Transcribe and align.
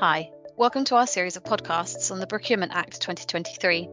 Hi, 0.00 0.30
welcome 0.56 0.84
to 0.84 0.94
our 0.94 1.08
series 1.08 1.36
of 1.36 1.42
podcasts 1.42 2.12
on 2.12 2.20
the 2.20 2.26
Procurement 2.28 2.70
Act 2.72 3.00
2023. 3.00 3.88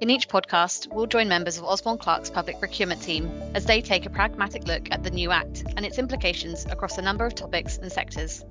In 0.00 0.08
each 0.08 0.26
podcast, 0.26 0.90
we'll 0.90 1.04
join 1.04 1.28
members 1.28 1.58
of 1.58 1.64
Osborne 1.64 1.98
Clarke's 1.98 2.30
public 2.30 2.58
procurement 2.58 3.02
team 3.02 3.30
as 3.54 3.66
they 3.66 3.82
take 3.82 4.06
a 4.06 4.10
pragmatic 4.10 4.66
look 4.66 4.88
at 4.90 5.04
the 5.04 5.10
new 5.10 5.30
Act 5.30 5.64
and 5.76 5.84
its 5.84 5.98
implications 5.98 6.64
across 6.64 6.96
a 6.96 7.02
number 7.02 7.26
of 7.26 7.34
topics 7.34 7.76
and 7.76 7.92
sectors. 7.92 8.42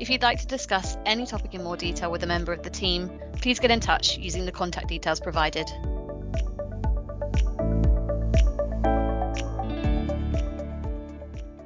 If 0.00 0.10
you'd 0.10 0.20
like 0.20 0.38
to 0.40 0.46
discuss 0.46 0.98
any 1.06 1.24
topic 1.24 1.54
in 1.54 1.64
more 1.64 1.78
detail 1.78 2.10
with 2.10 2.22
a 2.24 2.26
member 2.26 2.52
of 2.52 2.62
the 2.62 2.68
team, 2.68 3.18
please 3.40 3.58
get 3.58 3.70
in 3.70 3.80
touch 3.80 4.18
using 4.18 4.44
the 4.44 4.52
contact 4.52 4.88
details 4.88 5.18
provided. 5.18 5.70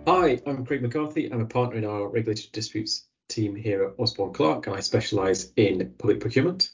Hi, 0.07 0.41
I'm 0.47 0.65
Craig 0.65 0.83
McCarthy. 0.83 1.33
I'm 1.33 1.41
a 1.41 1.47
partner 1.47 1.79
in 1.79 1.85
our 1.85 2.07
regulated 2.07 2.53
disputes 2.53 3.07
team 3.29 3.55
here 3.55 3.85
at 3.85 3.95
Osborne 3.99 4.33
Clarke, 4.33 4.67
and 4.67 4.77
I 4.77 4.81
specialise 4.81 5.53
in 5.57 5.95
public 5.99 6.21
procurement. 6.21 6.71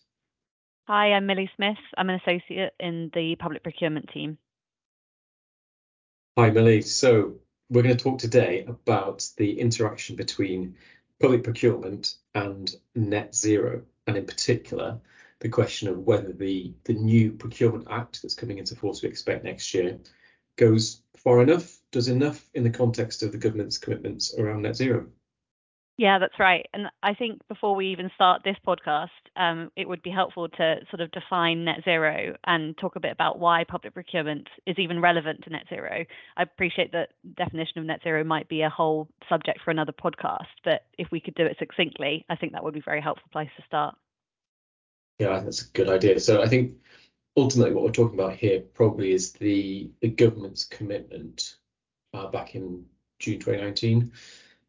Hi, 0.88 1.12
I'm 1.12 1.26
Millie 1.26 1.50
Smith. 1.56 1.78
I'm 1.96 2.10
an 2.10 2.20
associate 2.24 2.74
in 2.80 3.10
the 3.14 3.36
public 3.36 3.62
procurement 3.62 4.10
team. 4.12 4.38
Hi, 6.36 6.50
Millie. 6.50 6.82
So, 6.82 7.34
we're 7.70 7.82
going 7.82 7.96
to 7.96 8.02
talk 8.04 8.18
today 8.18 8.64
about 8.66 9.26
the 9.36 9.58
interaction 9.58 10.16
between 10.16 10.76
public 11.20 11.44
procurement 11.44 12.16
and 12.34 12.74
net 12.94 13.34
zero, 13.34 13.82
and 14.06 14.16
in 14.16 14.26
particular, 14.26 15.00
the 15.42 15.48
question 15.48 15.88
of 15.88 15.98
whether 15.98 16.32
the, 16.32 16.72
the 16.84 16.94
new 16.94 17.32
Procurement 17.32 17.88
Act 17.90 18.22
that's 18.22 18.34
coming 18.34 18.58
into 18.58 18.76
force 18.76 19.02
we 19.02 19.08
expect 19.08 19.44
next 19.44 19.74
year 19.74 19.98
goes 20.56 21.02
far 21.16 21.42
enough, 21.42 21.78
does 21.90 22.08
enough 22.08 22.48
in 22.54 22.62
the 22.62 22.70
context 22.70 23.22
of 23.22 23.32
the 23.32 23.38
government's 23.38 23.78
commitments 23.78 24.34
around 24.38 24.62
net 24.62 24.76
zero. 24.76 25.06
Yeah, 26.02 26.18
that's 26.18 26.40
right. 26.40 26.66
And 26.74 26.88
I 27.04 27.14
think 27.14 27.46
before 27.46 27.76
we 27.76 27.92
even 27.92 28.10
start 28.16 28.42
this 28.42 28.56
podcast, 28.66 29.06
um, 29.36 29.70
it 29.76 29.88
would 29.88 30.02
be 30.02 30.10
helpful 30.10 30.48
to 30.48 30.80
sort 30.90 31.00
of 31.00 31.12
define 31.12 31.64
net 31.64 31.84
zero 31.84 32.34
and 32.42 32.76
talk 32.76 32.96
a 32.96 33.00
bit 33.00 33.12
about 33.12 33.38
why 33.38 33.62
public 33.62 33.94
procurement 33.94 34.48
is 34.66 34.80
even 34.80 35.00
relevant 35.00 35.44
to 35.44 35.50
net 35.50 35.66
zero. 35.68 36.04
I 36.36 36.42
appreciate 36.42 36.90
that 36.90 37.10
definition 37.36 37.78
of 37.78 37.84
net 37.84 38.00
zero 38.02 38.24
might 38.24 38.48
be 38.48 38.62
a 38.62 38.68
whole 38.68 39.06
subject 39.28 39.60
for 39.64 39.70
another 39.70 39.92
podcast, 39.92 40.50
but 40.64 40.80
if 40.98 41.06
we 41.12 41.20
could 41.20 41.36
do 41.36 41.46
it 41.46 41.56
succinctly, 41.60 42.26
I 42.28 42.34
think 42.34 42.50
that 42.54 42.64
would 42.64 42.74
be 42.74 42.80
a 42.80 42.84
very 42.84 43.00
helpful 43.00 43.28
place 43.30 43.50
to 43.56 43.62
start. 43.64 43.94
Yeah, 45.20 45.38
that's 45.38 45.62
a 45.62 45.70
good 45.70 45.88
idea. 45.88 46.18
So 46.18 46.42
I 46.42 46.48
think 46.48 46.78
ultimately 47.36 47.74
what 47.74 47.84
we're 47.84 47.92
talking 47.92 48.18
about 48.18 48.34
here 48.34 48.58
probably 48.74 49.12
is 49.12 49.34
the, 49.34 49.88
the 50.00 50.08
government's 50.08 50.64
commitment 50.64 51.58
uh, 52.12 52.26
back 52.26 52.56
in 52.56 52.86
June 53.20 53.38
2019 53.38 54.10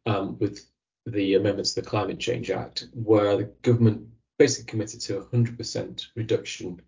um, 0.06 0.38
with 0.38 0.64
the 1.06 1.34
amendments 1.34 1.74
to 1.74 1.80
the 1.80 1.86
Climate 1.86 2.18
Change 2.18 2.50
Act, 2.50 2.88
where 2.94 3.36
the 3.36 3.44
government 3.62 4.08
basically 4.38 4.70
committed 4.70 5.00
to 5.02 5.20
100% 5.20 6.06
reduction 6.16 6.80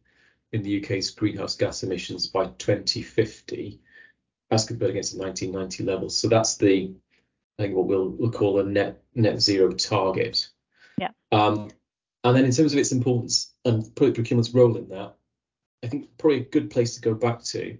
in 0.53 0.63
the 0.63 0.83
UK's 0.83 1.11
greenhouse 1.11 1.57
gas 1.57 1.83
emissions 1.83 2.27
by 2.27 2.47
2050 2.47 3.81
as 4.51 4.65
compared 4.65 4.91
against 4.91 5.17
the 5.17 5.23
1990 5.23 5.85
levels. 5.85 6.19
So 6.19 6.29
that's 6.29 6.57
the, 6.57 6.95
I 7.59 7.63
think, 7.63 7.75
what 7.75 7.87
we'll, 7.87 8.09
we'll 8.09 8.31
call 8.31 8.61
a 8.61 8.65
net 8.65 9.03
net 9.15 9.41
zero 9.41 9.73
target. 9.73 10.49
Yeah. 10.99 11.11
Um, 11.33 11.71
and 12.25 12.37
then 12.37 12.45
in 12.45 12.53
terms 12.53 12.73
of 12.73 12.79
its 12.79 12.93
importance 12.93 13.53
and 13.65 13.83
public 13.95 14.15
procurement's 14.15 14.55
role 14.55 14.77
in 14.77 14.89
that, 14.89 15.17
I 15.83 15.89
think 15.89 16.17
probably 16.19 16.41
a 16.41 16.45
good 16.45 16.71
place 16.71 16.95
to 16.95 17.01
go 17.01 17.15
back 17.15 17.43
to 17.45 17.79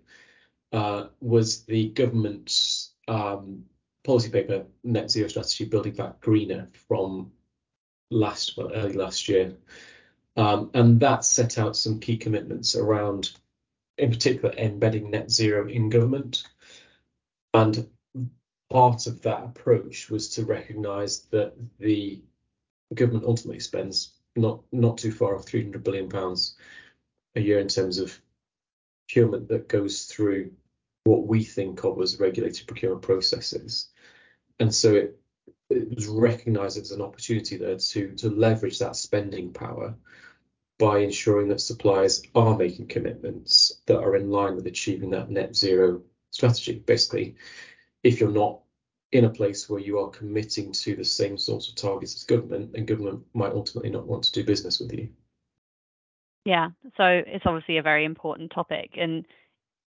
uh, 0.73 1.07
was 1.21 1.65
the 1.65 1.89
government's 1.89 2.93
um, 3.09 3.65
policy 4.07 4.31
paper, 4.31 4.65
Net 4.85 5.11
Zero 5.11 5.29
Strategy, 5.29 5.65
Building 5.65 5.95
Back 5.95 6.21
Greener 6.21 6.69
from 6.89 7.33
last 8.11 8.57
well, 8.57 8.73
early 8.73 8.95
last 8.95 9.29
year, 9.29 9.57
um, 10.37 10.71
and 10.75 11.01
that 11.01 11.25
set 11.25 11.59
out 11.59 11.77
some 11.77 11.99
key 11.99 12.17
commitments 12.17 12.77
around, 12.77 13.33
in 13.99 14.11
particular, 14.11 14.55
embedding 14.57 15.11
net 15.11 15.31
zero 15.31 15.69
in 15.69 15.89
government, 15.89 16.45
and 17.53 17.89
part 18.71 19.07
of 19.07 19.23
that 19.23 19.45
approach 19.45 20.09
was 20.09 20.29
to 20.31 20.45
recognise 20.45 21.23
that 21.31 21.55
the 21.79 22.21
government 22.95 23.25
ultimately 23.25 23.61
spends 23.61 24.15
not 24.37 24.61
not 24.71 24.99
too 24.99 25.11
far 25.11 25.35
off 25.35 25.47
300 25.47 25.83
billion 25.83 26.09
pounds 26.09 26.57
a 27.35 27.41
year 27.41 27.59
in 27.59 27.69
terms 27.69 27.99
of 27.99 28.21
procurement 29.09 29.49
that 29.49 29.69
goes 29.69 30.05
through 30.05 30.51
what 31.07 31.27
we 31.27 31.45
think 31.45 31.85
of 31.85 32.01
as 32.03 32.19
regulated 32.19 32.67
procurement 32.67 33.03
processes. 33.03 33.91
And 34.59 34.75
so 34.75 34.93
it, 34.95 35.21
it 35.71 35.95
was 35.95 36.07
recognised 36.07 36.79
as 36.79 36.91
an 36.91 37.01
opportunity 37.01 37.57
there 37.57 37.77
to, 37.77 38.13
to 38.17 38.29
leverage 38.31 38.81
that 38.81 38.97
spending 38.97 39.53
power 39.53 39.95
by 40.79 40.99
ensuring 40.99 41.49
that 41.49 41.61
suppliers 41.61 42.23
are 42.35 42.57
making 42.57 42.89
commitments 42.89 43.81
that 43.87 44.01
are 44.01 44.17
in 44.17 44.31
line 44.31 44.57
with 44.57 44.67
achieving 44.67 45.11
that 45.11 45.31
net 45.31 45.55
zero 45.55 46.03
strategy. 46.31 46.83
Basically, 46.87 47.37
if 48.03 48.21
you're 48.21 48.31
not 48.31 48.61
in 49.13 49.27
a 49.27 49.31
place 49.31 49.71
where 49.71 49.81
you 49.81 50.01
are 50.01 50.11
committing 50.11 50.73
to 50.73 50.97
the 50.97 51.05
same 51.05 51.39
sorts 51.39 51.69
of 51.69 51.77
targets 51.77 52.17
as 52.17 52.25
government, 52.25 52.73
then 52.73 52.85
government 52.85 53.23
might 53.33 53.53
ultimately 53.53 53.91
not 53.91 54.07
want 54.07 54.25
to 54.25 54.33
do 54.33 54.45
business 54.45 54.81
with 54.81 54.93
you. 54.93 55.09
Yeah, 56.45 56.71
so 56.97 57.05
it's 57.05 57.47
obviously 57.47 57.79
a 57.79 57.83
very 57.83 58.05
important 58.05 58.51
topic. 58.51 58.91
And 58.97 59.25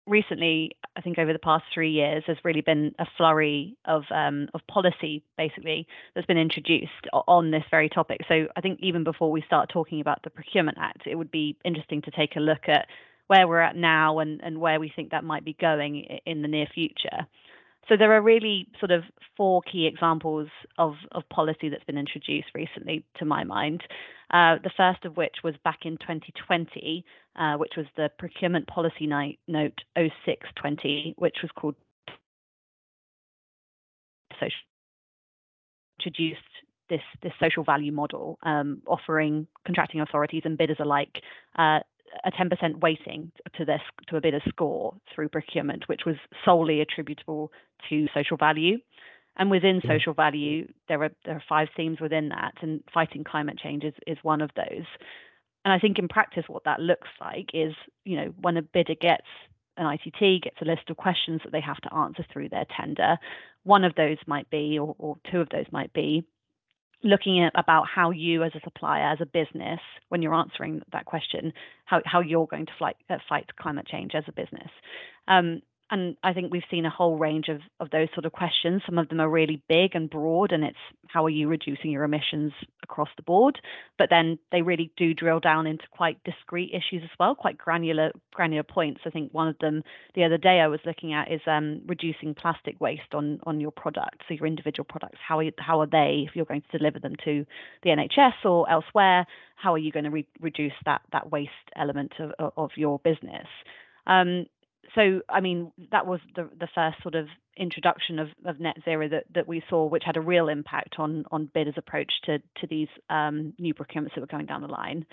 recently, 0.10 0.72
I 0.98 1.02
think 1.02 1.18
over 1.18 1.32
the 1.32 1.40
past 1.40 1.64
three 1.74 1.92
years, 1.92 2.24
there's 2.26 2.40
really 2.44 2.62
been 2.62 2.94
a 3.00 3.06
flurry 3.16 3.78
of 3.86 4.04
um, 4.12 4.50
of 4.54 4.62
policy, 4.68 5.24
basically, 5.38 5.88
that's 6.14 6.28
been 6.28 6.38
introduced 6.38 7.08
on 7.14 7.52
this 7.52 7.64
very 7.72 7.90
topic. 7.90 8.22
So 8.28 8.48
I 8.56 8.62
think 8.62 8.80
even 8.82 9.04
before 9.04 9.32
we 9.32 9.42
start 9.46 9.70
talking 9.70 10.02
about 10.02 10.24
the 10.24 10.30
Procurement 10.30 10.78
Act, 10.80 11.04
it 11.06 11.16
would 11.16 11.32
be 11.32 11.56
interesting 11.64 12.02
to 12.04 12.12
take 12.12 12.36
a 12.36 12.40
look 12.40 12.68
at 12.68 12.88
where 13.28 13.48
we're 13.48 13.62
at 13.62 13.76
now 13.76 14.20
and, 14.20 14.42
and 14.44 14.60
where 14.60 14.80
we 14.80 14.92
think 14.94 15.12
that 15.12 15.24
might 15.24 15.46
be 15.46 15.54
going 15.54 16.20
in 16.26 16.42
the 16.42 16.48
near 16.48 16.66
future. 16.74 17.28
So 17.90 17.98
there 17.98 18.14
are 18.14 18.22
really 18.22 18.68
sort 18.80 18.92
of 18.92 19.04
four 19.36 19.64
key 19.64 19.88
examples 19.88 20.48
of, 20.78 20.94
of 21.12 21.28
policy 21.30 21.70
that's 21.70 21.84
been 21.84 21.98
introduced 21.98 22.50
recently, 22.54 23.04
to 23.18 23.26
my 23.26 23.44
mind. 23.44 23.82
Uh, 24.32 24.58
the 24.64 24.70
first 24.78 25.06
of 25.06 25.18
which 25.18 25.38
was 25.44 25.56
back 25.64 25.80
in 25.86 25.98
2020, 25.98 27.04
uh, 27.36 27.56
which 27.58 27.74
was 27.76 27.88
the 27.98 28.12
Procurement 28.20 28.68
Policy 28.68 29.08
Night, 29.08 29.40
Note 29.48 29.82
0620, 29.98 31.16
which 31.18 31.38
was 31.42 31.52
called 31.56 31.76
social 34.40 34.54
introduced 36.00 36.40
this 36.90 37.02
this 37.22 37.34
social 37.40 37.64
value 37.64 37.92
model, 37.92 38.40
um, 38.44 38.82
offering 38.88 39.48
contracting 39.66 40.02
authorities 40.02 40.44
and 40.46 40.58
bidders 40.58 40.78
alike 40.80 41.22
uh, 41.58 41.80
a 42.24 42.32
10% 42.32 42.80
weighting 42.82 43.32
to 43.58 43.66
this 43.66 43.82
to 44.08 44.18
a 44.18 44.22
bidder's 44.22 44.44
score 44.48 44.96
through 45.14 45.30
procurement, 45.30 45.88
which 45.88 46.02
was 46.06 46.16
solely 46.46 46.82
attributable 46.82 47.52
to 47.90 48.08
social 48.14 48.38
value. 48.38 48.78
And 49.38 49.50
within 49.50 49.82
social 49.88 50.14
value, 50.14 50.68
there 50.90 51.02
are 51.04 51.12
there 51.26 51.36
are 51.36 51.44
five 51.48 51.70
themes 51.78 52.00
within 52.02 52.30
that, 52.30 52.56
and 52.62 52.84
fighting 52.94 53.24
climate 53.24 53.58
change 53.58 53.84
is, 53.84 53.94
is 54.06 54.18
one 54.22 54.42
of 54.42 54.50
those. 54.56 54.86
And 55.64 55.74
I 55.74 55.80
think 55.80 55.98
in 55.98 56.08
practice, 56.08 56.46
what 56.48 56.66
that 56.66 56.80
looks 56.80 57.08
like 57.22 57.52
is, 57.54 57.74
you 58.04 58.18
know, 58.18 58.34
when 58.42 58.58
a 58.58 58.62
bidder 58.62 58.96
gets 59.00 59.28
an 59.78 59.86
ITT, 59.86 60.44
gets 60.44 60.58
a 60.62 60.66
list 60.66 60.90
of 60.90 60.98
questions 60.98 61.42
that 61.44 61.52
they 61.52 61.62
have 61.62 61.78
to 61.78 61.94
answer 61.94 62.26
through 62.32 62.50
their 62.50 62.66
tender, 62.78 63.18
one 63.64 63.84
of 63.84 63.96
those 63.96 64.18
might 64.28 64.50
be, 64.50 64.78
or, 64.78 64.96
or 64.98 65.18
two 65.32 65.40
of 65.40 65.50
those 65.50 65.66
might 65.72 65.94
be, 65.94 66.26
looking 67.04 67.44
at 67.44 67.52
about 67.56 67.86
how 67.88 68.12
you 68.12 68.44
as 68.44 68.52
a 68.56 68.60
supplier 68.64 69.12
as 69.12 69.20
a 69.22 69.26
business 69.26 69.80
when 70.10 70.22
you're 70.22 70.34
answering 70.34 70.82
that 70.92 71.06
question 71.06 71.54
how, 71.86 72.02
how 72.06 72.20
you're 72.20 72.48
going 72.48 72.66
to 72.66 72.72
fight, 72.78 72.98
uh, 73.10 73.18
fight 73.28 73.46
climate 73.60 73.88
change 73.88 74.12
as 74.16 74.24
a 74.28 74.32
business 74.32 74.70
um, 75.28 75.62
and 75.92 76.18
I 76.24 76.34
think 76.34 76.52
we've 76.52 76.62
seen 76.70 76.86
a 76.86 76.90
whole 76.90 77.18
range 77.18 77.48
of, 77.48 77.62
of 77.80 77.90
those 77.90 78.10
sort 78.14 78.26
of 78.26 78.32
questions. 78.32 78.84
Some 78.86 79.00
of 79.00 79.10
them 79.10 79.20
are 79.20 79.30
really 79.30 79.62
big 79.68 79.96
and 79.96 80.10
broad, 80.10 80.52
and 80.52 80.64
it's 80.64 80.78
how 81.08 81.26
are 81.26 81.32
you 81.32 81.48
reducing 81.48 81.90
your 81.92 82.04
emissions 82.04 82.54
across 82.90 83.10
the 83.16 83.24
board? 83.24 83.60
But 83.98 84.10
then 84.10 84.40
they 84.52 84.62
really 84.62 84.92
do 84.98 85.14
drill 85.14 85.40
down 85.40 85.68
into 85.68 85.86
quite 85.92 86.24
discrete 86.24 86.72
issues 86.74 87.04
as 87.04 87.10
well, 87.20 87.36
quite 87.36 87.58
granular 87.58 88.12
granular 88.34 88.64
points. 88.64 89.02
I 89.06 89.10
think 89.10 89.34
one 89.34 89.48
of 89.48 89.58
them 89.60 89.84
the 90.16 90.24
other 90.24 90.38
day 90.38 90.60
I 90.60 90.68
was 90.68 90.80
looking 90.86 91.14
at 91.14 91.32
is 91.32 91.42
um, 91.46 91.82
reducing 91.86 92.34
plastic 92.34 92.80
waste 92.82 93.14
on 93.14 93.40
on 93.44 93.60
your 93.60 93.72
products, 93.72 94.26
so 94.28 94.34
your 94.34 94.48
individual 94.48 94.86
products. 94.86 95.20
How 95.26 95.40
are 95.40 95.44
you, 95.44 95.52
how 95.60 95.80
are 95.82 95.88
they 95.88 96.26
if 96.28 96.36
you're 96.36 96.46
going 96.46 96.64
to 96.72 96.78
deliver 96.78 97.00
them 97.00 97.16
to 97.26 97.46
the 97.84 97.90
NHS 97.90 98.46
or 98.46 98.70
elsewhere? 98.70 99.26
How 99.56 99.74
are 99.74 99.78
you 99.78 99.92
going 99.92 100.06
to 100.06 100.12
re- 100.12 100.28
reduce 100.40 100.74
that 100.86 101.02
that 101.12 101.32
waste 101.32 101.52
element 101.76 102.14
of, 102.20 102.54
of 102.58 102.72
your 102.76 103.00
business? 103.00 103.48
Um, 104.08 104.48
so 104.96 105.22
I 105.30 105.40
mean 105.42 105.72
that 105.92 106.06
was 106.06 106.20
the 106.36 106.50
the 106.60 106.68
first 106.74 107.02
sort 107.02 107.16
of 107.16 107.28
introduction 107.58 108.20
of, 108.20 108.30
of 108.46 108.60
net 108.60 108.78
zero 108.86 109.10
that, 109.10 109.26
that 109.36 109.48
we 109.48 109.62
saw, 109.70 109.86
which 109.86 110.04
had 110.06 110.18
a 110.18 110.22
real 110.22 110.48
impact 110.50 110.96
on 110.98 111.26
on 111.32 111.50
bidders' 111.54 111.76
approach 111.78 112.12
to 112.26 112.40
to 112.62 112.68
these 112.70 112.88
um, 113.10 113.54
new 113.60 113.74
procurements 113.74 114.16
that 114.16 114.22
were 114.22 114.28
coming 114.28 114.46
down 114.46 114.62
the 114.62 114.68
line. 114.68 115.06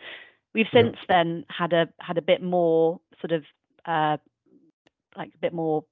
We've 0.54 0.66
since 0.72 0.96
yeah. 1.08 1.16
then 1.16 1.44
had 1.48 1.72
a 1.72 1.88
had 2.00 2.18
a 2.18 2.22
bit 2.22 2.42
more 2.42 3.00
sort 3.20 3.32
of 3.32 3.44
uh, 3.84 4.16
like 5.16 5.30
a 5.34 5.38
bit 5.40 5.52
more 5.52 5.84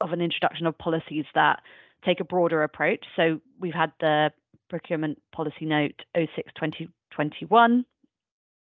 of 0.00 0.12
an 0.12 0.20
introduction 0.20 0.66
of 0.66 0.76
policies 0.78 1.24
that 1.34 1.60
take 2.04 2.20
a 2.20 2.24
broader 2.24 2.62
approach. 2.62 3.04
So 3.16 3.40
we've 3.58 3.74
had 3.74 3.92
the 4.00 4.30
Procurement 4.68 5.20
Policy 5.32 5.64
Note 5.64 6.02
06 6.14 6.52
2021, 6.54 7.84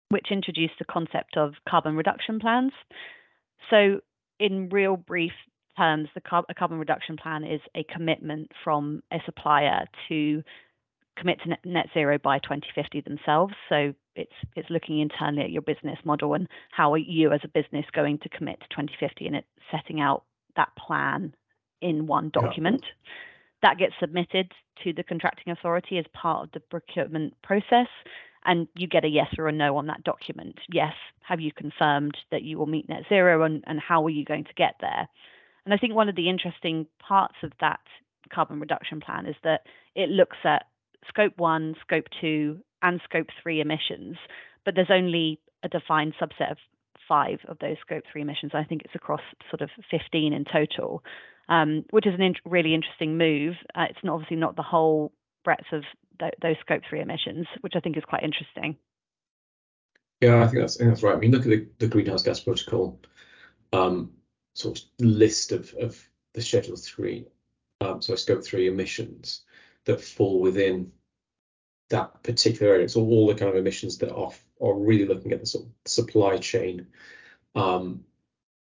which 0.09 0.27
introduced 0.31 0.75
the 0.79 0.85
concept 0.85 1.37
of 1.37 1.53
carbon 1.67 1.95
reduction 1.95 2.39
plans. 2.39 2.71
So, 3.69 4.01
in 4.39 4.69
real 4.69 4.97
brief 4.97 5.33
terms, 5.77 6.09
the 6.15 6.21
car- 6.21 6.45
carbon 6.57 6.79
reduction 6.79 7.17
plan 7.17 7.43
is 7.43 7.61
a 7.75 7.83
commitment 7.83 8.51
from 8.63 9.01
a 9.11 9.17
supplier 9.25 9.85
to 10.09 10.43
commit 11.17 11.41
to 11.43 11.49
net, 11.49 11.59
net 11.65 11.87
zero 11.93 12.17
by 12.17 12.39
2050 12.39 13.01
themselves. 13.01 13.53
So 13.69 13.93
it's 14.15 14.33
it's 14.55 14.69
looking 14.69 14.99
internally 14.99 15.43
at 15.43 15.51
your 15.51 15.61
business 15.61 15.99
model 16.03 16.33
and 16.33 16.47
how 16.71 16.93
are 16.93 16.97
you 16.97 17.31
as 17.31 17.41
a 17.43 17.47
business 17.47 17.85
going 17.93 18.19
to 18.19 18.29
commit 18.29 18.59
to 18.61 18.67
2050 18.69 19.27
and 19.27 19.35
it's 19.35 19.47
setting 19.71 19.99
out 19.99 20.23
that 20.55 20.69
plan 20.77 21.33
in 21.81 22.07
one 22.07 22.29
document. 22.29 22.81
Yeah. 22.83 23.11
That 23.61 23.77
gets 23.77 23.93
submitted 23.99 24.51
to 24.83 24.93
the 24.93 25.03
contracting 25.03 25.51
authority 25.51 25.97
as 25.97 26.05
part 26.13 26.45
of 26.45 26.51
the 26.51 26.59
procurement 26.59 27.33
process 27.41 27.87
and 28.45 28.67
you 28.75 28.87
get 28.87 29.03
a 29.03 29.09
yes 29.09 29.33
or 29.37 29.47
a 29.47 29.51
no 29.51 29.77
on 29.77 29.87
that 29.87 30.03
document. 30.03 30.59
Yes, 30.69 30.93
have 31.27 31.41
you 31.41 31.51
confirmed 31.51 32.15
that 32.31 32.43
you 32.43 32.57
will 32.57 32.67
meet 32.67 32.87
net 32.87 33.03
zero 33.09 33.43
and, 33.43 33.63
and 33.67 33.79
how 33.79 34.05
are 34.05 34.09
you 34.09 34.23
going 34.23 34.43
to 34.45 34.53
get 34.55 34.75
there? 34.81 35.07
And 35.65 35.73
I 35.73 35.77
think 35.77 35.95
one 35.95 36.09
of 36.09 36.15
the 36.15 36.29
interesting 36.29 36.85
parts 36.99 37.35
of 37.43 37.51
that 37.59 37.79
carbon 38.31 38.59
reduction 38.59 39.01
plan 39.01 39.25
is 39.25 39.35
that 39.43 39.61
it 39.95 40.09
looks 40.09 40.37
at 40.43 40.65
scope 41.07 41.33
one, 41.37 41.75
scope 41.81 42.05
two, 42.21 42.59
and 42.81 43.01
scope 43.03 43.27
three 43.41 43.61
emissions, 43.61 44.17
but 44.63 44.75
there's 44.75 44.91
only 44.91 45.39
a 45.63 45.69
defined 45.69 46.13
subset 46.21 46.51
of 46.51 46.57
five 47.07 47.39
of 47.47 47.57
those 47.59 47.77
scope 47.81 48.03
three 48.11 48.21
emissions. 48.21 48.51
I 48.53 48.63
think 48.63 48.83
it's 48.83 48.95
across 48.95 49.21
sort 49.49 49.61
of 49.61 49.69
15 49.89 50.33
in 50.33 50.45
total, 50.45 51.03
um, 51.49 51.85
which 51.91 52.07
is 52.07 52.13
a 52.19 52.21
in- 52.21 52.35
really 52.45 52.73
interesting 52.73 53.17
move. 53.17 53.55
Uh, 53.73 53.85
it's 53.89 54.03
not, 54.03 54.13
obviously 54.13 54.37
not 54.37 54.55
the 54.55 54.63
whole 54.63 55.11
breadth 55.43 55.71
of 55.71 55.83
th- 56.19 56.33
those 56.41 56.55
scope 56.61 56.83
three 56.89 57.01
emissions, 57.01 57.47
which 57.61 57.73
I 57.75 57.79
think 57.79 57.97
is 57.97 58.03
quite 58.05 58.23
interesting. 58.23 58.77
Yeah, 60.21 60.43
I 60.43 60.47
think 60.47 60.61
that's, 60.61 60.77
I 60.77 60.79
think 60.79 60.91
that's 60.91 61.03
right. 61.03 61.15
I 61.15 61.19
mean, 61.19 61.31
look 61.31 61.43
at 61.43 61.49
the, 61.49 61.67
the 61.79 61.87
greenhouse 61.87 62.23
gas 62.23 62.39
protocol 62.39 62.99
um, 63.73 64.11
sort 64.53 64.79
of 64.79 64.85
list 64.99 65.51
of, 65.51 65.73
of 65.79 66.01
the 66.33 66.41
Schedule 66.41 66.77
three, 66.77 67.27
um, 67.81 68.01
so 68.01 68.15
scope 68.15 68.43
three 68.43 68.67
emissions 68.67 69.43
that 69.85 70.01
fall 70.01 70.39
within 70.39 70.91
that 71.89 72.23
particular 72.23 72.73
area. 72.73 72.89
So 72.89 73.01
all 73.01 73.27
the 73.27 73.35
kind 73.35 73.51
of 73.51 73.57
emissions 73.57 73.97
that 73.99 74.13
are 74.13 74.31
are 74.61 74.73
really 74.73 75.05
looking 75.05 75.33
at 75.33 75.41
the 75.41 75.45
sort 75.45 75.65
of 75.65 75.71
supply 75.85 76.37
chain 76.37 76.87
um, 77.55 78.05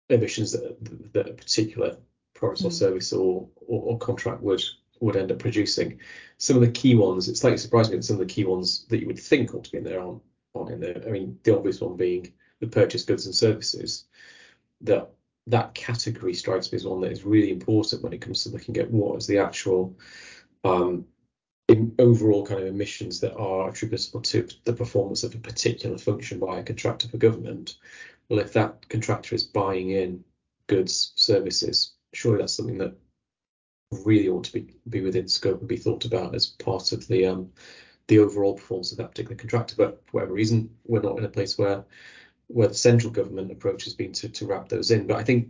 emissions 0.10 0.52
that, 0.54 1.14
that 1.14 1.30
a 1.30 1.34
particular 1.34 1.98
product 2.34 2.64
mm. 2.64 2.66
or 2.66 2.72
service 2.72 3.14
or, 3.14 3.48
or, 3.68 3.82
or 3.84 3.98
contract 4.00 4.42
would 4.42 4.62
would 5.04 5.16
end 5.16 5.32
up 5.32 5.40
producing. 5.40 6.00
Some 6.38 6.56
of 6.56 6.62
the 6.62 6.72
key 6.72 6.96
ones, 6.96 7.28
it's 7.28 7.42
slightly 7.42 7.58
surprising 7.58 7.96
that 7.96 8.04
some 8.04 8.16
of 8.16 8.28
the 8.28 8.34
key 8.34 8.46
ones 8.46 8.86
that 8.90 9.00
you 9.00 9.08
would 9.08 9.20
think 9.20 9.54
ought 9.54 9.66
to 9.66 9.72
be 9.72 9.78
in 9.78 9.84
there 9.84 10.02
aren't, 10.02 10.22
aren't 10.56 10.72
in 10.72 10.80
there. 10.80 11.04
I 11.06 11.12
mean, 11.12 11.38
the 11.44 11.56
obvious 11.56 11.82
one 11.82 11.98
being 11.98 12.34
the 12.60 12.68
purchase 12.68 13.04
goods 13.04 13.26
and 13.26 13.36
services. 13.36 14.06
That 14.82 15.12
that 15.48 15.74
category 15.74 16.34
strikes 16.34 16.72
me 16.72 16.78
as 16.78 16.86
one 16.86 17.02
that 17.02 17.12
is 17.12 17.26
really 17.26 17.52
important 17.52 18.02
when 18.02 18.14
it 18.14 18.22
comes 18.22 18.44
to 18.44 18.50
looking 18.50 18.78
at 18.78 18.90
what 18.90 19.18
is 19.18 19.28
the 19.28 19.40
actual 19.40 19.98
um, 20.64 21.06
overall 22.00 22.46
kind 22.46 22.62
of 22.62 22.68
emissions 22.68 23.20
that 23.20 23.36
are 23.36 23.70
attributable 23.70 24.22
to 24.22 24.48
the 24.64 24.72
performance 24.72 25.24
of 25.24 25.36
a 25.36 25.40
particular 25.40 25.98
function 25.98 26.40
by 26.40 26.60
a 26.60 26.64
contractor 26.64 27.10
for 27.10 27.18
government. 27.18 27.76
Well, 28.30 28.40
if 28.40 28.54
that 28.54 28.88
contractor 28.88 29.36
is 29.36 29.44
buying 29.44 29.90
in 29.90 30.24
goods, 30.68 31.12
services, 31.16 31.94
surely 32.14 32.40
that's 32.40 32.56
something 32.56 32.78
that 32.78 32.96
really 34.06 34.30
ought 34.30 34.45
to 34.45 34.54
be, 34.54 34.75
be 34.90 35.01
within 35.01 35.28
scope 35.28 35.60
and 35.60 35.68
be 35.68 35.78
thought 35.78 36.06
about 36.06 36.36
as 36.36 36.45
part 36.45 36.92
of 36.92 37.07
the 37.07 37.25
um, 37.25 37.51
the 38.07 38.19
overall 38.19 38.56
performance 38.56 38.92
of 38.92 38.98
that 38.98 39.12
particular 39.12 39.36
contractor. 39.36 39.75
But 39.78 40.01
for 40.06 40.12
whatever 40.12 40.34
reason, 40.34 40.69
we're 40.86 41.01
not 41.01 41.18
in 41.18 41.25
a 41.25 41.30
place 41.30 41.57
where 41.57 41.86
where 42.48 42.68
the 42.68 42.74
central 42.74 43.12
government 43.12 43.51
approach 43.51 43.86
has 43.86 43.94
been 43.94 44.12
to, 44.13 44.30
to 44.30 44.45
wrap 44.45 44.69
those 44.69 44.92
in. 44.92 45.07
But 45.07 45.18
I 45.18 45.24
think 45.24 45.48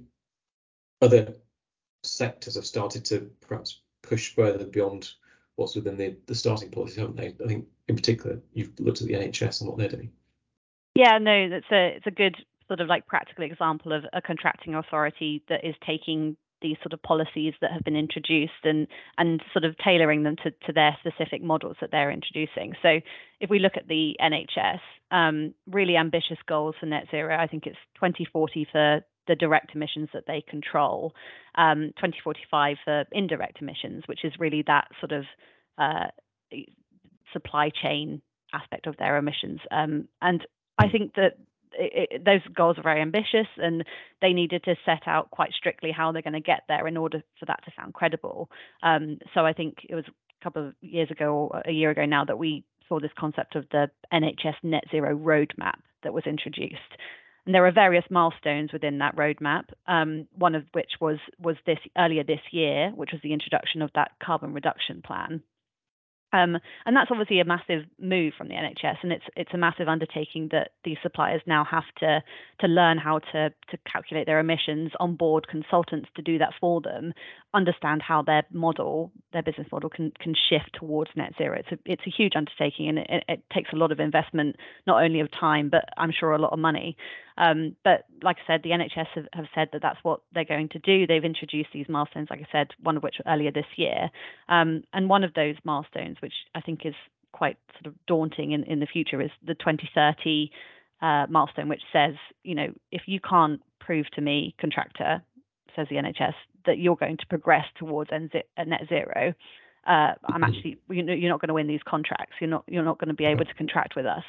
other 1.01 1.33
sectors 2.03 2.55
have 2.55 2.65
started 2.65 3.03
to 3.05 3.31
perhaps 3.41 3.81
push 4.01 4.33
further 4.35 4.65
beyond 4.65 5.11
what's 5.55 5.75
within 5.75 5.97
the, 5.97 6.15
the 6.27 6.35
starting 6.35 6.69
policies, 6.69 6.97
haven't 6.97 7.17
they? 7.17 7.35
I 7.43 7.47
think 7.47 7.67
in 7.87 7.95
particular 7.95 8.39
you've 8.53 8.79
looked 8.79 9.01
at 9.01 9.07
the 9.07 9.13
NHS 9.13 9.61
and 9.61 9.69
what 9.69 9.77
they're 9.77 9.89
doing. 9.89 10.11
Yeah, 10.95 11.17
no, 11.17 11.49
that's 11.49 11.71
a 11.71 11.95
it's 11.95 12.07
a 12.07 12.11
good 12.11 12.35
sort 12.67 12.79
of 12.79 12.87
like 12.87 13.07
practical 13.07 13.43
example 13.43 13.91
of 13.91 14.05
a 14.13 14.21
contracting 14.21 14.75
authority 14.75 15.43
that 15.49 15.65
is 15.65 15.75
taking 15.85 16.37
these 16.63 16.77
sort 16.81 16.93
of 16.93 17.03
policies 17.03 17.53
that 17.61 17.71
have 17.71 17.83
been 17.83 17.95
introduced 17.95 18.63
and 18.63 18.87
and 19.17 19.41
sort 19.51 19.65
of 19.65 19.75
tailoring 19.77 20.23
them 20.23 20.35
to, 20.43 20.51
to 20.65 20.73
their 20.73 20.97
specific 20.99 21.43
models 21.43 21.77
that 21.81 21.91
they're 21.91 22.09
introducing. 22.09 22.73
So 22.81 23.01
if 23.39 23.49
we 23.49 23.59
look 23.59 23.73
at 23.77 23.87
the 23.87 24.15
NHS, 24.19 24.79
um, 25.11 25.53
really 25.67 25.95
ambitious 25.95 26.39
goals 26.47 26.75
for 26.79 26.87
net 26.87 27.05
zero. 27.11 27.37
I 27.37 27.45
think 27.45 27.67
it's 27.67 27.77
2040 27.95 28.67
for 28.71 29.01
the 29.27 29.35
direct 29.35 29.75
emissions 29.75 30.09
that 30.13 30.25
they 30.27 30.43
control, 30.49 31.13
um, 31.55 31.93
2045 31.97 32.77
for 32.83 33.05
indirect 33.11 33.61
emissions, 33.61 34.03
which 34.07 34.25
is 34.25 34.33
really 34.39 34.63
that 34.67 34.87
sort 34.99 35.11
of 35.11 35.23
uh, 35.77 36.07
supply 37.31 37.69
chain 37.69 38.21
aspect 38.53 38.87
of 38.87 38.97
their 38.97 39.17
emissions. 39.17 39.59
Um, 39.71 40.07
and 40.21 40.45
I 40.77 40.89
think 40.89 41.13
that 41.15 41.37
it, 41.77 42.09
it, 42.11 42.25
those 42.25 42.41
goals 42.53 42.77
are 42.77 42.83
very 42.83 43.01
ambitious 43.01 43.47
and 43.57 43.83
they 44.21 44.33
needed 44.33 44.63
to 44.63 44.75
set 44.85 45.07
out 45.07 45.31
quite 45.31 45.51
strictly 45.53 45.91
how 45.91 46.11
they're 46.11 46.21
going 46.21 46.33
to 46.33 46.39
get 46.39 46.61
there 46.67 46.87
in 46.87 46.97
order 46.97 47.23
for 47.39 47.45
that 47.45 47.63
to 47.65 47.71
sound 47.75 47.93
credible. 47.93 48.49
Um, 48.81 49.19
so 49.33 49.45
I 49.45 49.53
think 49.53 49.77
it 49.89 49.95
was 49.95 50.05
a 50.07 50.43
couple 50.43 50.67
of 50.67 50.73
years 50.81 51.11
ago 51.11 51.49
or 51.51 51.61
a 51.65 51.71
year 51.71 51.89
ago 51.89 52.05
now 52.05 52.25
that 52.25 52.37
we 52.37 52.63
saw 52.87 52.99
this 52.99 53.11
concept 53.17 53.55
of 53.55 53.65
the 53.71 53.89
NHS 54.11 54.55
net 54.63 54.83
zero 54.91 55.17
roadmap 55.17 55.79
that 56.03 56.13
was 56.13 56.23
introduced. 56.25 56.77
And 57.45 57.53
there 57.53 57.65
are 57.65 57.71
various 57.71 58.05
milestones 58.09 58.71
within 58.71 58.99
that 58.99 59.17
roadmap. 59.17 59.65
Um, 59.87 60.27
one 60.35 60.55
of 60.55 60.63
which 60.71 60.91
was 61.01 61.17
was 61.39 61.57
this 61.65 61.79
earlier 61.97 62.23
this 62.23 62.39
year, 62.51 62.91
which 62.95 63.11
was 63.11 63.21
the 63.21 63.33
introduction 63.33 63.81
of 63.81 63.91
that 63.95 64.11
carbon 64.23 64.53
reduction 64.53 65.01
plan. 65.01 65.43
Um, 66.33 66.57
and 66.85 66.95
that's 66.95 67.11
obviously 67.11 67.39
a 67.39 67.45
massive 67.45 67.83
move 67.99 68.33
from 68.37 68.47
the 68.47 68.55
NHS, 68.55 68.97
and 69.03 69.11
it's 69.11 69.23
it's 69.35 69.53
a 69.53 69.57
massive 69.57 69.87
undertaking 69.87 70.49
that 70.51 70.71
these 70.83 70.97
suppliers 71.03 71.41
now 71.45 71.63
have 71.63 71.83
to 71.99 72.23
to 72.59 72.67
learn 72.67 72.97
how 72.97 73.19
to 73.31 73.49
to 73.49 73.77
calculate 73.89 74.25
their 74.25 74.39
emissions, 74.39 74.91
onboard 74.99 75.47
consultants 75.47 76.09
to 76.15 76.21
do 76.21 76.39
that 76.39 76.53
for 76.59 76.81
them, 76.81 77.13
understand 77.53 78.01
how 78.01 78.21
their 78.21 78.43
model, 78.51 79.11
their 79.31 79.43
business 79.43 79.67
model, 79.71 79.89
can 79.89 80.11
can 80.19 80.33
shift 80.33 80.71
towards 80.73 81.11
net 81.15 81.33
zero. 81.37 81.59
It's 81.59 81.71
a 81.71 81.77
it's 81.85 82.01
a 82.07 82.09
huge 82.09 82.33
undertaking, 82.35 82.89
and 82.89 82.97
it, 82.99 83.23
it 83.27 83.43
takes 83.53 83.71
a 83.73 83.75
lot 83.75 83.91
of 83.91 83.99
investment, 83.99 84.55
not 84.87 85.03
only 85.03 85.19
of 85.19 85.29
time, 85.31 85.69
but 85.69 85.85
I'm 85.97 86.11
sure 86.11 86.31
a 86.31 86.39
lot 86.39 86.53
of 86.53 86.59
money. 86.59 86.97
Um, 87.37 87.75
but 87.83 88.05
like 88.21 88.37
I 88.43 88.53
said, 88.53 88.61
the 88.63 88.69
NHS 88.69 89.07
have, 89.15 89.25
have, 89.33 89.45
said 89.55 89.69
that 89.73 89.81
that's 89.81 89.97
what 90.03 90.21
they're 90.33 90.45
going 90.45 90.69
to 90.69 90.79
do. 90.79 91.07
They've 91.07 91.23
introduced 91.23 91.69
these 91.73 91.89
milestones, 91.89 92.27
like 92.29 92.41
I 92.41 92.47
said, 92.51 92.67
one 92.81 92.95
of 92.95 93.03
which 93.03 93.15
earlier 93.27 93.51
this 93.51 93.65
year. 93.75 94.09
Um, 94.49 94.83
and 94.93 95.09
one 95.09 95.23
of 95.23 95.33
those 95.33 95.55
milestones, 95.63 96.17
which 96.21 96.33
I 96.53 96.61
think 96.61 96.85
is 96.85 96.93
quite 97.31 97.57
sort 97.73 97.87
of 97.87 97.95
daunting 98.05 98.51
in, 98.51 98.63
in 98.65 98.79
the 98.79 98.85
future, 98.85 99.19
is 99.19 99.31
the 99.43 99.55
2030 99.55 100.51
uh, 101.01 101.25
milestone, 101.27 101.69
which 101.69 101.81
says, 101.91 102.13
you 102.43 102.53
know, 102.53 102.67
if 102.91 103.01
you 103.07 103.19
can't 103.19 103.61
prove 103.79 104.05
to 104.11 104.21
me, 104.21 104.55
contractor, 104.59 105.23
says 105.75 105.87
the 105.89 105.97
NHS, 105.97 106.33
that 106.65 106.77
you're 106.77 106.95
going 106.95 107.17
to 107.17 107.25
progress 107.27 107.65
towards 107.77 108.11
net 108.11 108.81
zero, 108.89 109.33
uh, 109.85 109.89
I'm 109.89 110.15
mm-hmm. 110.15 110.43
actually 110.43 110.77
you're 110.89 111.29
not 111.29 111.41
going 111.41 111.49
to 111.49 111.53
win 111.53 111.67
these 111.67 111.83
contracts. 111.85 112.35
You're 112.39 112.49
not 112.49 112.63
you're 112.67 112.83
not 112.83 112.99
going 112.99 113.09
to 113.09 113.13
be 113.13 113.25
able 113.25 113.45
to 113.45 113.53
contract 113.53 113.95
with 113.95 114.05
us 114.05 114.23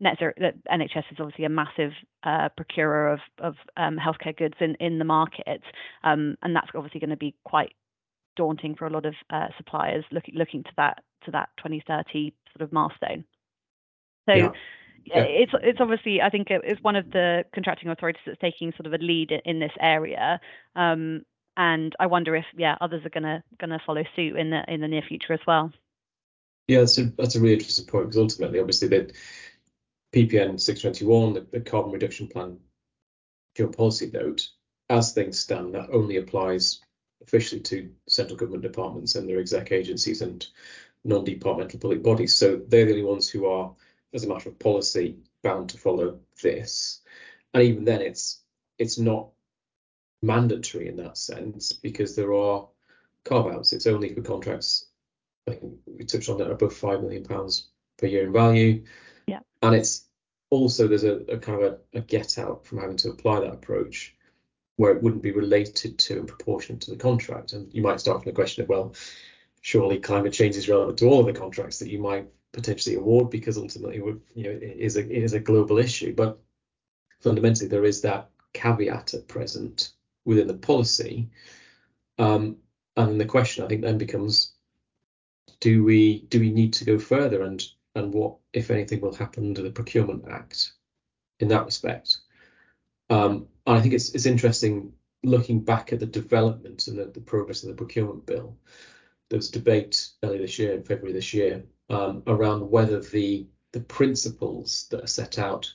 net 0.00 0.18
zero, 0.18 0.32
the 0.36 0.52
NHS 0.70 1.04
is 1.10 1.18
obviously 1.18 1.44
a 1.44 1.48
massive 1.48 1.92
uh, 2.22 2.48
procurer 2.56 3.12
of, 3.12 3.20
of 3.38 3.54
um, 3.76 3.96
healthcare 3.98 4.36
goods 4.36 4.54
in, 4.60 4.74
in 4.76 4.98
the 4.98 5.04
market, 5.04 5.62
um, 6.04 6.36
and 6.42 6.54
that's 6.54 6.68
obviously 6.74 7.00
going 7.00 7.10
to 7.10 7.16
be 7.16 7.34
quite 7.44 7.72
daunting 8.36 8.74
for 8.74 8.86
a 8.86 8.90
lot 8.90 9.06
of 9.06 9.14
uh, 9.30 9.46
suppliers 9.56 10.04
looking 10.12 10.34
looking 10.34 10.62
to 10.62 10.70
that 10.76 11.02
to 11.24 11.30
that 11.30 11.48
2030 11.58 12.34
sort 12.56 12.62
of 12.62 12.72
milestone. 12.72 13.24
So. 14.28 14.34
Yeah. 14.34 14.48
Yeah. 15.06 15.20
It's 15.20 15.52
it's 15.62 15.80
obviously 15.80 16.20
I 16.20 16.30
think 16.30 16.48
it's 16.50 16.82
one 16.82 16.96
of 16.96 17.10
the 17.12 17.44
contracting 17.54 17.90
authorities 17.90 18.22
that's 18.26 18.40
taking 18.40 18.72
sort 18.72 18.86
of 18.86 18.92
a 18.92 18.98
lead 18.98 19.32
in 19.44 19.60
this 19.60 19.72
area, 19.80 20.40
um, 20.74 21.22
and 21.56 21.94
I 22.00 22.06
wonder 22.06 22.34
if 22.34 22.44
yeah 22.56 22.76
others 22.80 23.06
are 23.06 23.10
gonna 23.10 23.44
gonna 23.60 23.80
follow 23.86 24.02
suit 24.16 24.36
in 24.36 24.50
the 24.50 24.64
in 24.66 24.80
the 24.80 24.88
near 24.88 25.02
future 25.02 25.32
as 25.32 25.40
well. 25.46 25.72
Yeah, 26.66 26.80
that's 26.80 26.98
a 26.98 27.04
that's 27.16 27.36
a 27.36 27.40
really 27.40 27.54
interesting 27.54 27.86
point 27.86 28.06
because 28.06 28.18
ultimately, 28.18 28.58
obviously, 28.58 28.88
the 28.88 29.12
PPN 30.12 30.60
621, 30.60 31.34
the, 31.34 31.46
the 31.52 31.60
carbon 31.60 31.92
reduction 31.92 32.26
plan 32.26 32.58
joint 33.54 33.76
policy 33.76 34.10
note, 34.12 34.48
as 34.90 35.12
things 35.12 35.38
stand, 35.38 35.74
that 35.74 35.90
only 35.92 36.16
applies 36.16 36.80
officially 37.22 37.60
to 37.60 37.90
central 38.08 38.36
government 38.36 38.62
departments 38.62 39.14
and 39.14 39.28
their 39.28 39.38
exec 39.38 39.72
agencies 39.72 40.20
and 40.20 40.46
non-departmental 41.04 41.80
public 41.80 42.02
bodies. 42.02 42.36
So 42.36 42.60
they're 42.68 42.84
the 42.84 42.92
only 42.92 43.04
ones 43.04 43.28
who 43.28 43.46
are, 43.46 43.72
as 44.14 44.24
a 44.24 44.28
matter 44.28 44.48
of 44.48 44.58
policy, 44.58 45.18
bound 45.42 45.70
to 45.70 45.78
follow 45.78 46.18
this. 46.42 47.00
And 47.54 47.62
even 47.62 47.84
then, 47.84 48.00
it's 48.00 48.40
it's 48.78 48.98
not 48.98 49.28
mandatory 50.22 50.88
in 50.88 50.96
that 50.96 51.18
sense 51.18 51.72
because 51.72 52.16
there 52.16 52.34
are 52.34 52.68
carve 53.24 53.46
outs. 53.46 53.72
It's 53.72 53.86
only 53.86 54.14
for 54.14 54.22
contracts 54.22 54.86
I 55.48 55.52
think 55.52 55.74
we 55.86 56.04
touched 56.04 56.28
on 56.28 56.38
that, 56.38 56.50
above 56.50 56.74
five 56.74 57.00
million 57.00 57.24
pounds 57.24 57.68
per 57.98 58.06
year 58.06 58.24
in 58.26 58.32
value. 58.32 58.84
Yeah. 59.26 59.40
And 59.62 59.74
it's 59.74 60.04
also 60.50 60.88
there's 60.88 61.04
a, 61.04 61.16
a 61.28 61.38
kind 61.38 61.62
of 61.62 61.78
a, 61.94 61.98
a, 61.98 62.00
get 62.00 62.38
out 62.38 62.66
from 62.66 62.78
having 62.78 62.96
to 62.98 63.10
apply 63.10 63.40
that 63.40 63.52
approach 63.52 64.14
where 64.76 64.92
it 64.92 65.02
wouldn't 65.02 65.22
be 65.22 65.32
related 65.32 65.98
to 65.98 66.18
and 66.18 66.28
proportionate 66.28 66.82
to 66.82 66.90
the 66.90 66.96
contract. 66.96 67.52
And 67.52 67.72
you 67.72 67.82
might 67.82 68.00
start 68.00 68.22
from 68.22 68.30
the 68.30 68.34
question 68.34 68.62
of, 68.62 68.68
well, 68.68 68.94
surely 69.62 69.98
climate 69.98 70.32
change 70.32 70.56
is 70.56 70.68
relevant 70.68 70.98
to 70.98 71.06
all 71.06 71.20
of 71.20 71.26
the 71.26 71.40
contracts 71.40 71.78
that 71.78 71.88
you 71.88 71.98
might 71.98 72.28
potentially 72.56 72.96
award 72.96 73.30
because 73.30 73.56
ultimately 73.56 73.96
you 73.96 74.44
know 74.44 74.50
it 74.50 74.62
is 74.62 74.96
a 74.96 75.00
it 75.00 75.22
is 75.22 75.34
a 75.34 75.40
global 75.40 75.78
issue. 75.78 76.14
But 76.14 76.38
fundamentally 77.20 77.68
there 77.68 77.84
is 77.84 78.00
that 78.00 78.30
caveat 78.52 79.14
at 79.14 79.28
present 79.28 79.92
within 80.24 80.48
the 80.48 80.54
policy. 80.54 81.30
Um, 82.18 82.56
and 82.96 83.20
the 83.20 83.26
question 83.26 83.62
I 83.62 83.68
think 83.68 83.82
then 83.82 83.98
becomes 83.98 84.56
do 85.60 85.84
we 85.84 86.22
do 86.22 86.40
we 86.40 86.50
need 86.50 86.72
to 86.74 86.84
go 86.84 86.98
further 86.98 87.42
and 87.42 87.64
and 87.94 88.12
what 88.12 88.36
if 88.52 88.70
anything 88.70 89.00
will 89.00 89.14
happen 89.14 89.46
under 89.46 89.62
the 89.62 89.70
procurement 89.70 90.24
act 90.30 90.72
in 91.40 91.48
that 91.48 91.64
respect 91.64 92.18
um, 93.10 93.46
and 93.66 93.76
i 93.76 93.80
think 93.80 93.94
it's 93.94 94.14
it's 94.14 94.26
interesting 94.26 94.92
looking 95.22 95.60
back 95.60 95.92
at 95.92 96.00
the 96.00 96.06
development 96.06 96.86
and 96.88 96.98
the, 96.98 97.06
the 97.06 97.20
progress 97.20 97.62
of 97.62 97.68
the 97.68 97.74
procurement 97.74 98.24
bill 98.26 98.56
there 99.28 99.38
was 99.38 99.50
debate 99.50 100.08
earlier 100.22 100.42
this 100.42 100.58
year 100.58 100.72
in 100.72 100.82
february 100.82 101.12
this 101.12 101.32
year 101.32 101.64
um, 101.90 102.22
around 102.26 102.70
whether 102.70 103.00
the 103.00 103.46
the 103.72 103.80
principles 103.80 104.86
that 104.90 105.04
are 105.04 105.08
set 105.08 105.38
out 105.38 105.70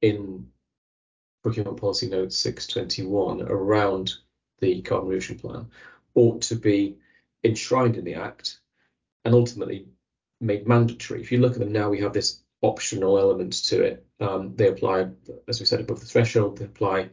in 0.00 0.46
procurement 1.42 1.80
policy 1.80 2.08
note 2.08 2.32
621 2.32 3.42
around 3.42 4.14
the 4.60 4.80
carbon 4.82 5.08
reduction 5.08 5.38
plan 5.38 5.66
ought 6.14 6.40
to 6.42 6.54
be 6.54 6.96
enshrined 7.42 7.96
in 7.96 8.04
the 8.04 8.14
act 8.14 8.60
and 9.24 9.34
ultimately 9.34 9.88
made 10.40 10.68
mandatory. 10.68 11.20
If 11.20 11.32
you 11.32 11.38
look 11.38 11.54
at 11.54 11.58
them 11.58 11.72
now, 11.72 11.90
we 11.90 12.00
have 12.00 12.12
this 12.12 12.42
optional 12.62 13.18
element 13.18 13.54
to 13.64 13.82
it. 13.82 14.06
Um, 14.20 14.54
they 14.54 14.68
apply, 14.68 15.08
as 15.48 15.58
we 15.58 15.66
said, 15.66 15.80
above 15.80 16.00
the 16.00 16.06
threshold. 16.06 16.58
They 16.58 16.66
apply 16.66 17.10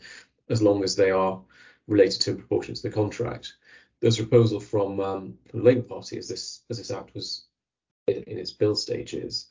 as 0.50 0.62
long 0.62 0.84
as 0.84 0.96
they 0.96 1.12
are 1.12 1.42
related 1.88 2.22
to 2.22 2.32
and 2.32 2.40
proportionate 2.40 2.78
to 2.78 2.84
the 2.84 2.94
contract. 2.94 3.54
There's 4.00 4.20
a 4.20 4.24
proposal 4.24 4.60
from, 4.60 5.00
um, 5.00 5.34
the 5.52 5.58
Labour 5.58 5.82
Party 5.82 6.18
as 6.18 6.28
this 6.28 6.62
as 6.70 6.78
this 6.78 6.92
act 6.92 7.14
was 7.16 7.46
in, 8.18 8.38
its 8.38 8.52
bill 8.52 8.76
stages 8.76 9.48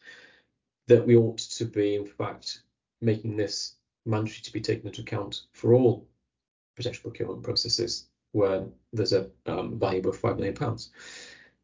that 0.86 1.06
we 1.06 1.16
ought 1.16 1.38
to 1.38 1.64
be, 1.64 1.96
in 1.96 2.06
fact, 2.06 2.62
making 3.00 3.36
this 3.36 3.74
mandatory 4.06 4.40
to 4.42 4.52
be 4.52 4.60
taken 4.60 4.86
into 4.86 5.02
account 5.02 5.42
for 5.52 5.74
all 5.74 6.06
potential 6.76 7.02
procurement 7.02 7.42
processes 7.42 8.06
where 8.32 8.64
there's 8.92 9.12
a 9.12 9.28
um, 9.46 9.78
value 9.78 10.00
above 10.00 10.18
five 10.18 10.36
million 10.36 10.54
pounds. 10.54 10.90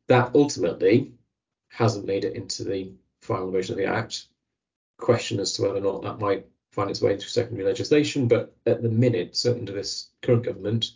That 0.08 0.34
ultimately 0.34 1.12
hasn't 1.68 2.06
made 2.06 2.24
it 2.24 2.36
into 2.36 2.64
the 2.64 2.92
final 3.22 3.50
version 3.50 3.74
of 3.74 3.78
the 3.78 3.86
Act. 3.86 4.26
Question 4.98 5.40
as 5.40 5.52
to 5.54 5.62
whether 5.62 5.76
or 5.76 5.80
not 5.80 6.02
that 6.02 6.20
might 6.20 6.46
find 6.72 6.90
its 6.90 7.00
way 7.00 7.12
into 7.12 7.28
secondary 7.28 7.66
legislation, 7.66 8.28
but 8.28 8.54
at 8.66 8.82
the 8.82 8.88
minute, 8.88 9.36
certainly 9.36 9.62
under 9.62 9.72
this 9.72 10.08
current 10.22 10.44
government, 10.44 10.92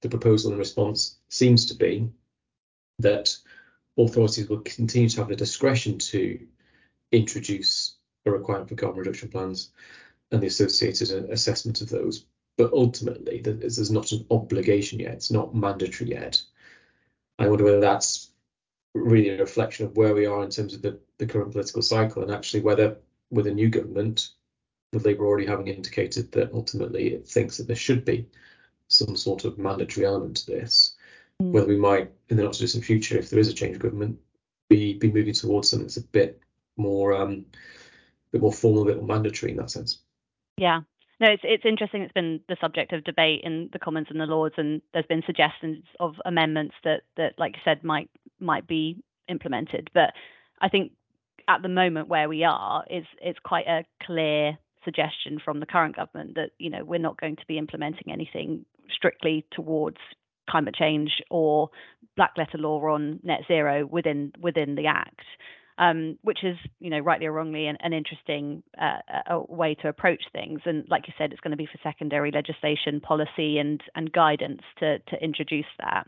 the 0.00 0.08
proposal 0.08 0.50
and 0.50 0.58
response 0.58 1.16
seems 1.28 1.66
to 1.66 1.74
be 1.74 2.08
that 2.98 3.36
authorities 3.98 4.48
will 4.48 4.60
continue 4.60 5.08
to 5.08 5.18
have 5.18 5.28
the 5.28 5.36
discretion 5.36 5.98
to 5.98 6.46
introduce 7.12 7.96
a 8.26 8.30
requirement 8.30 8.68
for 8.68 8.76
carbon 8.76 9.00
reduction 9.00 9.28
plans 9.28 9.70
and 10.30 10.42
the 10.42 10.46
associated 10.46 11.10
assessment 11.30 11.80
of 11.80 11.88
those. 11.88 12.26
But 12.56 12.72
ultimately, 12.72 13.40
there's 13.40 13.90
not 13.90 14.12
an 14.12 14.26
obligation 14.30 15.00
yet, 15.00 15.14
it's 15.14 15.30
not 15.30 15.54
mandatory 15.54 16.10
yet. 16.10 16.42
I 17.38 17.48
wonder 17.48 17.64
whether 17.64 17.80
that's 17.80 18.30
really 18.94 19.30
a 19.30 19.38
reflection 19.38 19.86
of 19.86 19.96
where 19.96 20.14
we 20.14 20.26
are 20.26 20.42
in 20.42 20.50
terms 20.50 20.74
of 20.74 20.82
the, 20.82 20.98
the 21.18 21.26
current 21.26 21.52
political 21.52 21.82
cycle 21.82 22.22
and 22.22 22.30
actually 22.30 22.60
whether 22.60 22.98
with 23.30 23.46
a 23.46 23.54
new 23.54 23.68
government, 23.68 24.30
with 24.92 25.06
Labour 25.06 25.26
already 25.26 25.46
having 25.46 25.68
indicated 25.68 26.32
that 26.32 26.52
ultimately 26.52 27.14
it 27.14 27.26
thinks 27.26 27.56
that 27.56 27.66
there 27.66 27.76
should 27.76 28.04
be 28.04 28.28
some 28.88 29.16
sort 29.16 29.44
of 29.44 29.56
mandatory 29.56 30.04
element 30.04 30.38
to 30.38 30.46
this. 30.46 30.89
Whether 31.40 31.66
we 31.66 31.76
might 31.76 32.10
in 32.28 32.36
the 32.36 32.42
not 32.42 32.52
too 32.52 32.64
distant 32.64 32.84
future, 32.84 33.18
if 33.18 33.30
there 33.30 33.38
is 33.38 33.48
a 33.48 33.54
change 33.54 33.76
of 33.76 33.82
government, 33.82 34.18
be 34.68 34.94
be 34.94 35.10
moving 35.10 35.34
towards 35.34 35.68
something 35.68 35.86
that's 35.86 35.96
a 35.96 36.02
bit 36.02 36.40
more 36.76 37.14
um 37.14 37.44
a 37.52 38.32
bit 38.32 38.42
more 38.42 38.52
formal, 38.52 38.82
a 38.82 38.86
bit 38.86 38.96
more 38.98 39.06
mandatory 39.06 39.52
in 39.52 39.58
that 39.58 39.70
sense. 39.70 39.98
Yeah, 40.56 40.80
no, 41.18 41.28
it's 41.28 41.42
it's 41.44 41.64
interesting. 41.64 42.02
It's 42.02 42.12
been 42.12 42.40
the 42.48 42.56
subject 42.60 42.92
of 42.92 43.04
debate 43.04 43.40
in 43.42 43.70
the 43.72 43.78
Commons 43.78 44.08
and 44.10 44.20
the 44.20 44.26
Lords, 44.26 44.54
and 44.58 44.82
there's 44.92 45.06
been 45.06 45.22
suggestions 45.26 45.84
of 45.98 46.14
amendments 46.24 46.74
that 46.84 47.02
that, 47.16 47.34
like 47.38 47.56
you 47.56 47.62
said, 47.64 47.82
might 47.82 48.10
might 48.38 48.66
be 48.66 49.02
implemented. 49.28 49.90
But 49.94 50.12
I 50.60 50.68
think 50.68 50.92
at 51.48 51.62
the 51.62 51.68
moment 51.68 52.08
where 52.08 52.28
we 52.28 52.44
are 52.44 52.84
is 52.90 53.04
it's 53.20 53.38
quite 53.44 53.66
a 53.66 53.84
clear 54.02 54.58
suggestion 54.84 55.38
from 55.44 55.60
the 55.60 55.66
current 55.66 55.96
government 55.96 56.36
that 56.36 56.50
you 56.58 56.70
know 56.70 56.84
we're 56.84 56.98
not 56.98 57.20
going 57.20 57.36
to 57.36 57.46
be 57.46 57.58
implementing 57.58 58.12
anything 58.12 58.64
strictly 58.90 59.44
towards 59.52 59.98
climate 60.50 60.74
change 60.74 61.10
or 61.30 61.70
black 62.16 62.32
letter 62.36 62.58
law 62.58 62.80
on 62.92 63.20
net 63.22 63.40
zero 63.46 63.86
within 63.86 64.32
within 64.40 64.74
the 64.74 64.86
act 64.86 65.22
um, 65.80 66.18
which 66.22 66.44
is, 66.44 66.56
you 66.78 66.90
know, 66.90 66.98
rightly 66.98 67.26
or 67.26 67.32
wrongly, 67.32 67.66
an, 67.66 67.78
an 67.80 67.94
interesting 67.94 68.62
uh, 68.78 69.40
way 69.48 69.74
to 69.76 69.88
approach 69.88 70.22
things. 70.30 70.60
And 70.66 70.86
like 70.90 71.08
you 71.08 71.14
said, 71.16 71.32
it's 71.32 71.40
going 71.40 71.52
to 71.52 71.56
be 71.56 71.66
for 71.66 71.78
secondary 71.82 72.30
legislation, 72.30 73.00
policy, 73.00 73.58
and 73.58 73.80
and 73.96 74.12
guidance 74.12 74.60
to 74.78 74.98
to 74.98 75.24
introduce 75.24 75.64
that. 75.78 76.06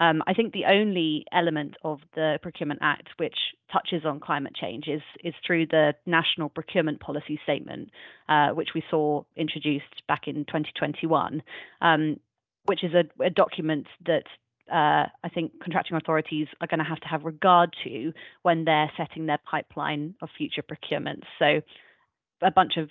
Um, 0.00 0.22
I 0.28 0.34
think 0.34 0.52
the 0.52 0.66
only 0.66 1.24
element 1.32 1.74
of 1.82 1.98
the 2.14 2.38
Procurement 2.40 2.78
Act 2.80 3.08
which 3.16 3.34
touches 3.72 4.06
on 4.06 4.20
climate 4.20 4.54
change 4.54 4.86
is 4.86 5.02
is 5.24 5.34
through 5.44 5.66
the 5.66 5.94
National 6.06 6.48
Procurement 6.48 7.00
Policy 7.00 7.40
Statement, 7.42 7.90
uh, 8.28 8.50
which 8.50 8.68
we 8.76 8.84
saw 8.88 9.24
introduced 9.36 10.06
back 10.06 10.28
in 10.28 10.44
2021, 10.44 11.42
um, 11.80 12.20
which 12.68 12.84
is 12.84 12.92
a, 12.94 13.04
a 13.24 13.30
document 13.30 13.86
that 14.06 14.24
uh, 14.70 15.08
I 15.24 15.28
think 15.32 15.52
contracting 15.62 15.96
authorities 15.96 16.46
are 16.60 16.66
going 16.66 16.78
to 16.78 16.84
have 16.84 17.00
to 17.00 17.08
have 17.08 17.24
regard 17.24 17.74
to 17.84 18.12
when 18.42 18.64
they're 18.64 18.90
setting 18.96 19.26
their 19.26 19.38
pipeline 19.50 20.14
of 20.20 20.28
future 20.36 20.62
procurements. 20.62 21.24
So, 21.38 21.62
a 22.42 22.50
bunch 22.50 22.76
of 22.76 22.90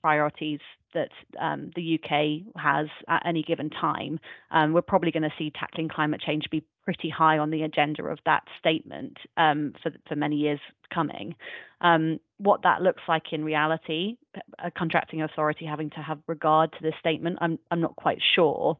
priorities 0.00 0.60
that 0.94 1.10
um, 1.40 1.70
the 1.74 1.98
UK 1.98 2.54
has 2.56 2.86
at 3.08 3.22
any 3.26 3.42
given 3.42 3.68
time. 3.68 4.20
Um, 4.50 4.72
we're 4.72 4.82
probably 4.82 5.10
going 5.10 5.24
to 5.24 5.32
see 5.36 5.50
tackling 5.50 5.88
climate 5.88 6.22
change 6.24 6.44
be 6.50 6.64
pretty 6.84 7.10
high 7.10 7.38
on 7.38 7.50
the 7.50 7.62
agenda 7.62 8.04
of 8.04 8.18
that 8.24 8.44
statement 8.58 9.16
um, 9.36 9.74
for, 9.82 9.90
for 10.08 10.14
many 10.14 10.36
years 10.36 10.60
coming. 10.94 11.34
Um, 11.80 12.20
what 12.38 12.62
that 12.62 12.82
looks 12.82 13.02
like 13.08 13.32
in 13.32 13.44
reality, 13.44 14.16
a 14.64 14.70
contracting 14.70 15.22
authority 15.22 15.66
having 15.66 15.90
to 15.90 15.96
have 15.96 16.18
regard 16.28 16.72
to 16.72 16.78
this 16.80 16.94
statement, 17.00 17.38
I'm, 17.40 17.58
I'm 17.70 17.80
not 17.80 17.96
quite 17.96 18.18
sure 18.34 18.78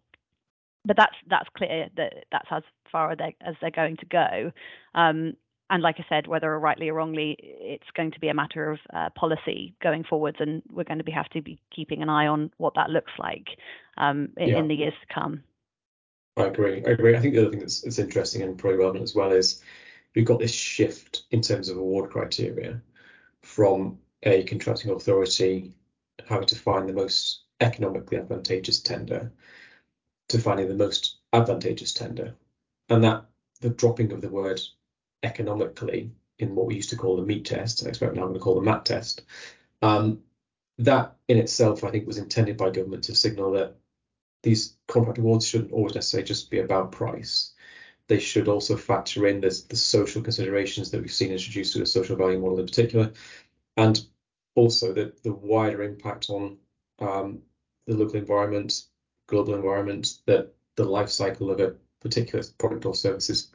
but 0.87 0.97
that's 0.97 1.17
that's 1.29 1.49
clear 1.57 1.89
that 1.97 2.25
that's 2.33 2.49
as 2.51 2.63
far 2.91 3.11
as, 3.13 3.19
they're, 3.19 3.33
as 3.41 3.55
they're 3.61 3.71
going 3.71 3.97
to 3.99 4.07
go. 4.07 4.53
Um, 4.95 5.35
and 5.69 5.83
like 5.83 5.97
I 5.99 6.07
said, 6.09 6.29
whether 6.29 6.59
rightly 6.59 6.89
or 6.89 6.95
wrongly, 6.95 7.37
it's 7.41 7.91
going 7.97 8.13
to 8.13 8.21
be 8.21 8.29
a 8.29 8.35
matter 8.35 8.71
of 8.71 8.79
uh, 8.95 9.11
policy 9.11 9.75
going 9.83 10.05
forwards, 10.05 10.37
and 10.39 10.63
we're 10.71 10.85
going 10.85 10.99
to 10.99 11.05
be 11.05 11.13
have 11.13 11.29
to 11.31 11.43
be 11.43 11.59
keeping 11.75 12.03
an 12.03 12.09
eye 12.09 12.29
on 12.29 12.53
what 12.59 12.75
that 12.77 12.91
looks 12.91 13.13
like 13.19 13.49
um, 13.97 14.29
in, 14.37 14.49
yeah. 14.49 14.59
in, 14.59 14.69
the 14.69 14.77
years 14.77 14.95
to 15.01 15.15
come. 15.15 15.43
I 16.37 16.45
agree. 16.45 16.85
I 16.87 16.91
agree. 16.91 17.17
I 17.17 17.21
think 17.21 17.35
the 17.35 17.41
other 17.41 17.51
thing 17.51 17.61
that's, 17.61 17.81
that's 17.81 17.99
interesting 17.99 18.43
and 18.43 18.57
probably 18.57 18.79
relevant 18.79 19.03
as 19.03 19.15
well 19.15 19.33
is 19.33 19.61
we've 20.15 20.25
got 20.25 20.39
this 20.39 20.53
shift 20.53 21.25
in 21.33 21.41
terms 21.41 21.69
of 21.69 21.79
award 21.79 22.11
criteria 22.11 22.81
from 23.43 23.99
a 24.23 24.45
contracting 24.45 24.93
authority 24.93 25.73
having 26.29 26.47
to 26.47 26.57
find 26.57 26.89
the 26.89 26.93
most 26.93 27.45
economically 27.61 28.19
advantageous 28.19 28.81
tender 28.81 29.33
to 30.29 30.39
finding 30.39 30.69
the 30.69 30.75
most 30.75 31.19
advantageous 31.33 31.93
tender. 31.93 32.35
And 32.89 33.05
that 33.05 33.27
the 33.61 33.71
dropping 33.71 34.13
of 34.13 34.21
the 34.21 34.29
word 34.29 34.61
economically 35.23 36.13
in 36.39 36.55
what 36.55 36.67
we 36.67 36.75
used 36.75 36.91
to 36.91 36.97
call 36.97 37.17
the 37.17 37.23
meat 37.23 37.45
test, 37.45 37.85
I 37.85 37.89
expect 37.89 38.15
now 38.15 38.23
I'm 38.23 38.29
going 38.29 38.39
to 38.39 38.41
call 38.41 38.55
the 38.57 38.61
MAT 38.61 38.85
test, 38.85 39.23
um, 39.83 40.21
that 40.79 41.17
in 41.29 41.39
itself, 41.39 41.85
I 41.85 41.91
think, 41.91 42.07
was 42.07 42.19
intended 42.19 42.57
by 42.57 42.71
government 42.71 43.05
to 43.05 43.15
signal 43.15 43.53
that 43.53 43.77
these 44.43 44.77
contract 44.87 45.19
awards 45.19 45.47
shouldn't 45.47 45.73
always 45.73 45.95
necessarily 45.95 46.27
just 46.27 46.51
be 46.51 46.59
about 46.59 46.93
price. 46.93 47.55
They 48.09 48.21
should 48.21 48.47
also 48.47 48.77
factor 48.77 49.27
in 49.27 49.41
this, 49.41 49.63
the 49.63 49.77
social 49.77 50.23
considerations 50.23 50.91
that 50.91 51.01
we've 51.01 51.13
seen 51.13 51.33
introduced 51.33 51.73
to 51.73 51.81
the 51.81 51.87
social 51.87 52.17
value 52.17 52.39
model 52.39 52.61
in 52.61 52.67
particular, 52.67 53.13
and 53.77 54.05
also 54.55 54.93
the, 54.93 55.13
the 55.25 55.33
wider 55.33 55.83
impact 55.83 56.31
on 56.31 56.59
um, 57.01 57.41
the 57.87 57.95
local 57.95 58.17
environment, 58.17 58.85
global 59.27 59.55
environment 59.55 60.19
that 60.27 60.53
the 60.77 60.85
life 60.85 61.09
cycle 61.09 61.51
of 61.51 61.61
a 61.61 61.75
particular 62.01 62.45
product 62.59 62.85
or 62.85 62.95
services 62.95 63.51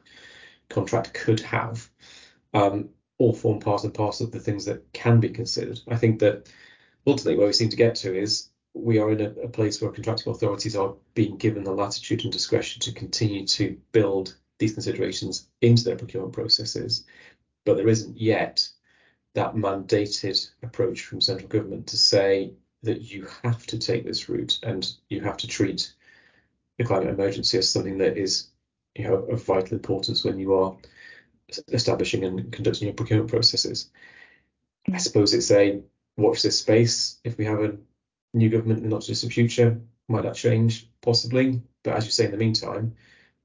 contract 0.68 1.14
could 1.14 1.40
have 1.40 1.88
um, 2.54 2.88
all 3.18 3.32
form 3.32 3.60
part 3.60 3.84
and 3.84 3.94
parcel 3.94 4.26
of 4.26 4.32
the 4.32 4.40
things 4.40 4.64
that 4.64 4.92
can 4.92 5.20
be 5.20 5.28
considered. 5.28 5.80
I 5.88 5.96
think 5.96 6.18
that 6.20 6.48
ultimately 7.06 7.36
where 7.36 7.46
we 7.46 7.52
seem 7.52 7.68
to 7.68 7.76
get 7.76 7.94
to 7.96 8.16
is 8.16 8.48
we 8.74 8.98
are 8.98 9.10
in 9.12 9.20
a, 9.20 9.30
a 9.42 9.48
place 9.48 9.80
where 9.80 9.90
contracting 9.90 10.32
authorities 10.32 10.76
are 10.76 10.94
being 11.14 11.36
given 11.36 11.64
the 11.64 11.72
latitude 11.72 12.24
and 12.24 12.32
discretion 12.32 12.80
to 12.80 12.92
continue 12.92 13.46
to 13.46 13.78
build 13.92 14.36
these 14.58 14.72
considerations 14.72 15.48
into 15.60 15.84
their 15.84 15.96
procurement 15.96 16.32
processes, 16.32 17.04
but 17.64 17.76
there 17.76 17.88
isn't 17.88 18.16
yet 18.20 18.66
that 19.34 19.54
mandated 19.54 20.50
approach 20.62 21.02
from 21.04 21.20
central 21.20 21.48
government 21.48 21.86
to 21.88 21.96
say 21.96 22.52
that 22.82 23.02
you 23.02 23.28
have 23.42 23.64
to 23.66 23.78
take 23.78 24.04
this 24.04 24.28
route 24.28 24.58
and 24.62 24.92
you 25.08 25.20
have 25.20 25.36
to 25.38 25.46
treat 25.46 25.92
the 26.78 26.84
climate 26.84 27.08
emergency 27.08 27.58
as 27.58 27.70
something 27.70 27.98
that 27.98 28.16
is 28.16 28.48
you 28.94 29.04
know 29.04 29.14
of 29.14 29.44
vital 29.44 29.74
importance 29.74 30.24
when 30.24 30.38
you 30.38 30.54
are 30.54 30.76
establishing 31.68 32.24
and 32.24 32.52
conducting 32.52 32.88
your 32.88 32.94
procurement 32.94 33.30
processes. 33.30 33.90
I 34.86 34.92
mm-hmm. 34.92 34.98
suppose 34.98 35.34
it's 35.34 35.50
a 35.50 35.82
watch 36.16 36.42
this 36.42 36.58
space. 36.58 37.20
If 37.24 37.38
we 37.38 37.44
have 37.44 37.60
a 37.60 37.76
new 38.34 38.50
government 38.50 38.78
in 38.78 38.84
the 38.84 38.90
not 38.90 39.02
too 39.02 39.12
distant 39.12 39.32
future, 39.32 39.80
might 40.08 40.22
that 40.22 40.34
change? 40.34 40.88
Possibly. 41.00 41.62
But 41.82 41.96
as 41.96 42.04
you 42.04 42.10
say, 42.10 42.24
in 42.24 42.30
the 42.30 42.36
meantime, 42.36 42.94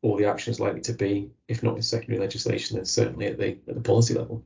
all 0.01 0.17
the 0.17 0.25
action 0.25 0.51
is 0.51 0.60
likely 0.60 0.82
to 0.82 0.94
be, 0.94 1.32
if 1.48 1.63
not 1.63 1.75
in 1.75 1.82
secondary 1.82 2.20
legislation, 2.20 2.77
then 2.77 2.86
certainly 2.86 3.27
at 3.27 3.38
the 3.38 3.58
at 3.67 3.75
the 3.75 3.82
policy 3.82 4.13
level. 4.13 4.44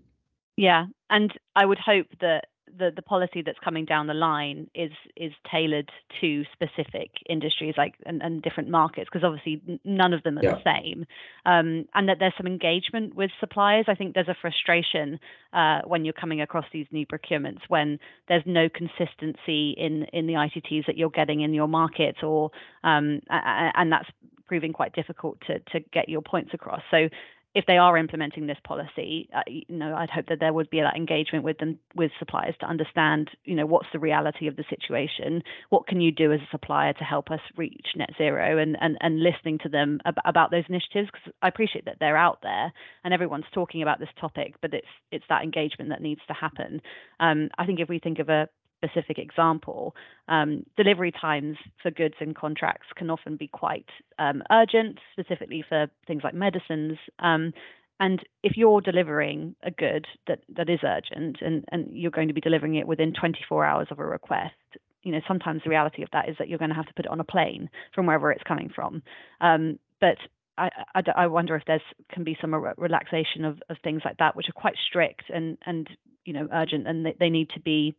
Yeah, 0.57 0.87
and 1.09 1.33
I 1.55 1.65
would 1.65 1.79
hope 1.79 2.07
that 2.19 2.47
the 2.77 2.91
the 2.95 3.01
policy 3.01 3.41
that's 3.41 3.59
coming 3.59 3.85
down 3.85 4.07
the 4.07 4.13
line 4.13 4.69
is 4.75 4.91
is 5.15 5.31
tailored 5.49 5.89
to 6.19 6.43
specific 6.53 7.11
industries 7.29 7.75
like 7.77 7.95
and, 8.05 8.21
and 8.21 8.41
different 8.41 8.69
markets 8.69 9.09
because 9.11 9.25
obviously 9.25 9.79
none 9.83 10.13
of 10.13 10.23
them 10.23 10.37
are 10.37 10.43
yeah. 10.43 10.55
the 10.55 10.63
same. 10.63 11.05
Um, 11.45 11.85
and 11.93 12.09
that 12.09 12.17
there's 12.19 12.33
some 12.37 12.47
engagement 12.47 13.15
with 13.15 13.31
suppliers. 13.39 13.85
I 13.87 13.95
think 13.95 14.13
there's 14.13 14.27
a 14.27 14.35
frustration 14.39 15.19
uh, 15.53 15.81
when 15.85 16.05
you're 16.05 16.13
coming 16.13 16.41
across 16.41 16.65
these 16.71 16.87
new 16.91 17.05
procurements 17.05 17.61
when 17.67 17.99
there's 18.27 18.43
no 18.45 18.69
consistency 18.69 19.71
in 19.77 20.05
in 20.13 20.27
the 20.27 20.35
itts 20.35 20.87
that 20.87 20.97
you're 20.97 21.09
getting 21.09 21.41
in 21.41 21.53
your 21.53 21.67
market 21.67 22.23
or 22.23 22.51
um, 22.83 23.21
and 23.29 23.91
that's 23.91 24.09
proving 24.47 24.73
quite 24.73 24.93
difficult 24.93 25.37
to 25.47 25.59
to 25.71 25.79
get 25.93 26.09
your 26.09 26.21
points 26.21 26.51
across. 26.53 26.81
So 26.91 27.07
if 27.53 27.65
they 27.65 27.77
are 27.77 27.97
implementing 27.97 28.47
this 28.47 28.57
policy, 28.63 29.29
uh, 29.35 29.41
you 29.47 29.63
know, 29.69 29.93
I'd 29.93 30.09
hope 30.09 30.27
that 30.29 30.39
there 30.39 30.53
would 30.53 30.69
be 30.69 30.79
that 30.79 30.95
engagement 30.95 31.43
with 31.43 31.57
them, 31.57 31.79
with 31.95 32.11
suppliers 32.17 32.55
to 32.61 32.65
understand, 32.65 33.29
you 33.43 33.55
know, 33.55 33.65
what's 33.65 33.87
the 33.91 33.99
reality 33.99 34.47
of 34.47 34.55
the 34.55 34.63
situation, 34.69 35.43
what 35.69 35.85
can 35.85 35.99
you 35.99 36.11
do 36.13 36.31
as 36.31 36.39
a 36.39 36.47
supplier 36.49 36.93
to 36.93 37.03
help 37.03 37.29
us 37.29 37.41
reach 37.57 37.87
net 37.95 38.11
zero, 38.17 38.57
and 38.57 38.77
and 38.79 38.97
and 39.01 39.21
listening 39.21 39.59
to 39.59 39.69
them 39.69 39.99
ab- 40.05 40.15
about 40.25 40.51
those 40.51 40.63
initiatives 40.69 41.09
because 41.11 41.33
I 41.41 41.49
appreciate 41.49 41.85
that 41.85 41.97
they're 41.99 42.17
out 42.17 42.39
there 42.41 42.71
and 43.03 43.13
everyone's 43.13 43.45
talking 43.53 43.81
about 43.81 43.99
this 43.99 44.09
topic, 44.19 44.55
but 44.61 44.73
it's 44.73 44.87
it's 45.11 45.25
that 45.27 45.43
engagement 45.43 45.89
that 45.89 46.01
needs 46.01 46.21
to 46.27 46.33
happen. 46.33 46.81
Um, 47.19 47.49
I 47.57 47.65
think 47.65 47.79
if 47.81 47.89
we 47.89 47.99
think 47.99 48.19
of 48.19 48.29
a 48.29 48.47
specific 48.83 49.17
example, 49.17 49.95
um, 50.27 50.65
delivery 50.77 51.11
times 51.11 51.57
for 51.81 51.91
goods 51.91 52.15
and 52.19 52.35
contracts 52.35 52.87
can 52.95 53.09
often 53.09 53.37
be 53.37 53.47
quite 53.47 53.89
um, 54.19 54.43
urgent, 54.51 54.99
specifically 55.13 55.63
for 55.67 55.87
things 56.07 56.23
like 56.23 56.33
medicines. 56.33 56.97
Um, 57.19 57.53
and 57.99 58.19
if 58.41 58.53
you're 58.57 58.81
delivering 58.81 59.55
a 59.61 59.69
good 59.69 60.07
that, 60.27 60.39
that 60.55 60.69
is 60.69 60.79
urgent 60.83 61.37
and, 61.41 61.65
and 61.71 61.87
you're 61.91 62.11
going 62.11 62.29
to 62.29 62.33
be 62.33 62.41
delivering 62.41 62.75
it 62.75 62.87
within 62.87 63.13
24 63.13 63.63
hours 63.63 63.87
of 63.91 63.99
a 63.99 64.05
request, 64.05 64.55
you 65.03 65.11
know, 65.11 65.21
sometimes 65.27 65.61
the 65.63 65.69
reality 65.69 66.01
of 66.03 66.09
that 66.13 66.29
is 66.29 66.35
that 66.39 66.49
you're 66.49 66.59
going 66.59 66.69
to 66.69 66.75
have 66.75 66.87
to 66.87 66.93
put 66.93 67.05
it 67.05 67.11
on 67.11 67.19
a 67.19 67.23
plane 67.23 67.69
from 67.93 68.05
wherever 68.07 68.31
it's 68.31 68.43
coming 68.43 68.71
from. 68.73 69.03
Um, 69.39 69.79
but 69.99 70.17
I, 70.57 70.69
I, 70.95 71.01
I, 71.15 71.27
wonder 71.27 71.55
if 71.55 71.63
there's 71.65 71.81
can 72.11 72.23
be 72.23 72.37
some 72.39 72.53
relaxation 72.53 73.45
of, 73.45 73.61
of 73.69 73.77
things 73.83 74.01
like 74.03 74.17
that, 74.17 74.35
which 74.35 74.49
are 74.49 74.53
quite 74.53 74.75
strict 74.87 75.23
and 75.33 75.57
and 75.65 75.89
you 76.25 76.33
know 76.33 76.47
urgent, 76.51 76.87
and 76.87 77.05
they, 77.05 77.15
they 77.19 77.29
need 77.29 77.49
to 77.51 77.59
be 77.59 77.95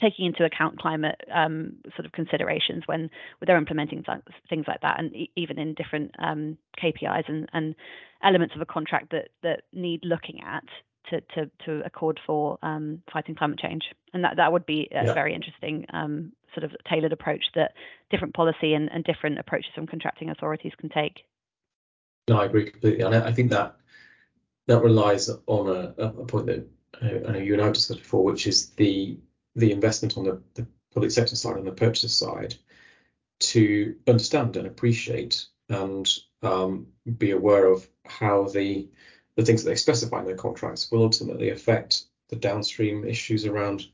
taking 0.00 0.26
into 0.26 0.44
account 0.44 0.78
climate 0.78 1.20
um, 1.32 1.76
sort 1.94 2.06
of 2.06 2.12
considerations 2.12 2.82
when 2.86 3.10
they're 3.44 3.56
implementing 3.56 4.02
th- 4.04 4.18
things 4.48 4.64
like 4.68 4.80
that, 4.82 4.98
and 4.98 5.14
e- 5.14 5.30
even 5.36 5.58
in 5.58 5.74
different 5.74 6.12
um, 6.18 6.58
KPIs 6.82 7.28
and, 7.28 7.48
and, 7.52 7.74
elements 8.22 8.54
of 8.54 8.62
a 8.62 8.66
contract 8.66 9.10
that 9.10 9.28
that 9.42 9.60
need 9.74 10.00
looking 10.02 10.40
at 10.42 10.64
to 11.10 11.20
to, 11.34 11.50
to 11.64 11.84
accord 11.84 12.18
for 12.26 12.58
um, 12.62 13.02
fighting 13.12 13.34
climate 13.34 13.58
change, 13.58 13.82
and 14.14 14.24
that 14.24 14.36
that 14.36 14.52
would 14.52 14.66
be 14.66 14.88
a 14.90 15.04
yeah. 15.04 15.14
very 15.14 15.34
interesting 15.34 15.84
um, 15.92 16.32
sort 16.54 16.64
of 16.64 16.74
tailored 16.88 17.12
approach 17.12 17.44
that 17.54 17.74
different 18.10 18.34
policy 18.34 18.72
and, 18.72 18.90
and 18.90 19.04
different 19.04 19.38
approaches 19.38 19.70
from 19.74 19.86
contracting 19.86 20.30
authorities 20.30 20.72
can 20.78 20.88
take. 20.88 21.24
No, 22.28 22.40
I 22.40 22.46
agree 22.46 22.70
completely, 22.70 23.04
and 23.04 23.14
I, 23.14 23.28
I 23.28 23.32
think 23.32 23.50
that 23.50 23.76
that 24.66 24.82
relies 24.82 25.30
on 25.46 25.68
a, 25.68 26.02
a 26.02 26.24
point 26.24 26.46
that 26.46 26.66
uh, 27.02 27.28
I 27.28 27.32
know 27.32 27.38
you 27.38 27.52
and 27.52 27.62
I 27.62 27.66
have 27.66 27.74
discussed 27.74 28.00
before, 28.00 28.24
which 28.24 28.46
is 28.46 28.70
the 28.70 29.18
the 29.56 29.72
investment 29.72 30.16
on 30.16 30.24
the, 30.24 30.40
the 30.54 30.66
public 30.92 31.10
sector 31.10 31.34
side 31.34 31.56
and 31.56 31.66
the 31.66 31.72
purchaser 31.72 32.08
side 32.08 32.54
to 33.38 33.96
understand 34.06 34.56
and 34.56 34.66
appreciate 34.66 35.46
and 35.68 36.08
um, 36.42 36.86
be 37.18 37.32
aware 37.32 37.66
of 37.66 37.86
how 38.06 38.44
the 38.48 38.88
the 39.34 39.44
things 39.44 39.62
that 39.62 39.70
they 39.70 39.76
specify 39.76 40.20
in 40.20 40.24
their 40.24 40.36
contracts 40.36 40.90
will 40.90 41.02
ultimately 41.02 41.50
affect 41.50 42.04
the 42.30 42.36
downstream 42.36 43.04
issues 43.04 43.44
around 43.44 43.86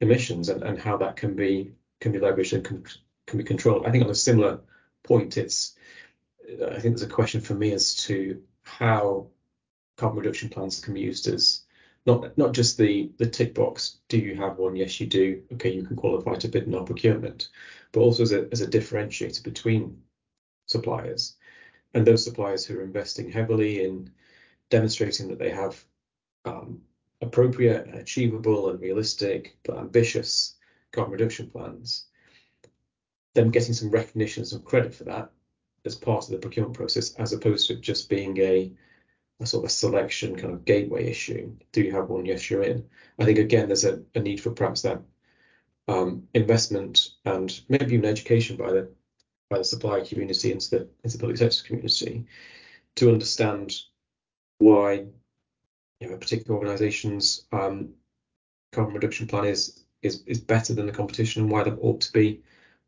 emissions 0.00 0.48
and, 0.48 0.62
and 0.62 0.78
how 0.78 0.96
that 0.96 1.16
can 1.16 1.34
be 1.34 1.72
can 2.00 2.12
be 2.12 2.18
leveraged 2.18 2.52
and 2.52 2.64
can, 2.64 2.84
can 3.26 3.38
be 3.38 3.44
controlled. 3.44 3.86
I 3.86 3.90
think 3.90 4.04
on 4.04 4.10
a 4.10 4.14
similar 4.14 4.60
point, 5.02 5.36
it's 5.36 5.76
I 6.48 6.78
think 6.78 6.96
there's 6.96 7.02
a 7.02 7.08
question 7.08 7.40
for 7.40 7.54
me 7.54 7.72
as 7.72 7.94
to 8.06 8.42
how 8.62 9.28
carbon 9.96 10.18
reduction 10.18 10.48
plans 10.48 10.80
can 10.80 10.94
be 10.94 11.00
used 11.00 11.26
as 11.26 11.62
not 12.06 12.38
not 12.38 12.54
just 12.54 12.78
the 12.78 13.10
the 13.18 13.26
tick 13.26 13.54
box. 13.54 13.98
Do 14.08 14.18
you 14.18 14.36
have 14.36 14.58
one? 14.58 14.76
Yes, 14.76 15.00
you 15.00 15.06
do. 15.06 15.42
Okay, 15.54 15.72
you 15.72 15.84
can 15.84 15.96
qualify 15.96 16.34
to 16.36 16.48
bid 16.48 16.64
in 16.64 16.74
our 16.74 16.84
procurement, 16.84 17.48
but 17.92 18.00
also 18.00 18.22
as 18.22 18.32
a 18.32 18.48
as 18.52 18.60
a 18.60 18.66
differentiator 18.66 19.42
between 19.42 20.00
suppliers 20.66 21.36
and 21.94 22.06
those 22.06 22.24
suppliers 22.24 22.64
who 22.64 22.78
are 22.78 22.84
investing 22.84 23.30
heavily 23.30 23.84
in 23.84 24.10
demonstrating 24.70 25.28
that 25.28 25.38
they 25.38 25.50
have 25.50 25.82
um, 26.44 26.80
appropriate, 27.22 27.88
achievable, 27.94 28.70
and 28.70 28.80
realistic 28.80 29.56
but 29.64 29.78
ambitious 29.78 30.56
carbon 30.92 31.12
reduction 31.12 31.48
plans. 31.50 32.06
Them 33.34 33.50
getting 33.50 33.74
some 33.74 33.90
recognition 33.90 34.44
some 34.44 34.62
credit 34.62 34.94
for 34.94 35.04
that 35.04 35.30
as 35.84 35.94
part 35.94 36.24
of 36.24 36.30
the 36.30 36.38
procurement 36.38 36.76
process, 36.76 37.14
as 37.14 37.32
opposed 37.32 37.68
to 37.68 37.76
just 37.76 38.08
being 38.08 38.38
a 38.38 38.72
a 39.40 39.46
sort 39.46 39.64
of 39.64 39.68
a 39.68 39.72
selection 39.72 40.36
kind 40.36 40.52
of 40.52 40.64
gateway 40.64 41.06
issue. 41.06 41.52
Do 41.72 41.82
you 41.82 41.92
have 41.92 42.08
one? 42.08 42.24
Yes, 42.24 42.50
you're 42.50 42.62
in. 42.62 42.88
I 43.18 43.24
think 43.24 43.38
again, 43.38 43.68
there's 43.68 43.84
a, 43.84 44.02
a 44.14 44.20
need 44.20 44.40
for 44.40 44.50
perhaps 44.50 44.82
that 44.82 45.02
um, 45.88 46.26
investment 46.34 47.10
and 47.24 47.60
maybe 47.68 47.94
even 47.94 48.04
education 48.04 48.56
by 48.56 48.72
the 48.72 48.90
by 49.48 49.58
the 49.58 49.64
supplier 49.64 50.04
community 50.04 50.52
into 50.52 50.70
the 50.70 50.88
into 51.04 51.16
the 51.16 51.20
public 51.20 51.36
sector 51.36 51.64
community 51.64 52.26
to 52.96 53.12
understand 53.12 53.72
why 54.58 55.04
you 56.00 56.08
know 56.08 56.14
a 56.14 56.18
particular 56.18 56.58
organisation's 56.58 57.46
um, 57.52 57.90
carbon 58.72 58.94
reduction 58.94 59.26
plan 59.26 59.44
is 59.44 59.84
is 60.02 60.22
is 60.26 60.40
better 60.40 60.74
than 60.74 60.86
the 60.86 60.92
competition 60.92 61.42
and 61.42 61.50
why 61.50 61.62
that 61.62 61.78
ought 61.80 62.00
to 62.00 62.12
be 62.12 62.42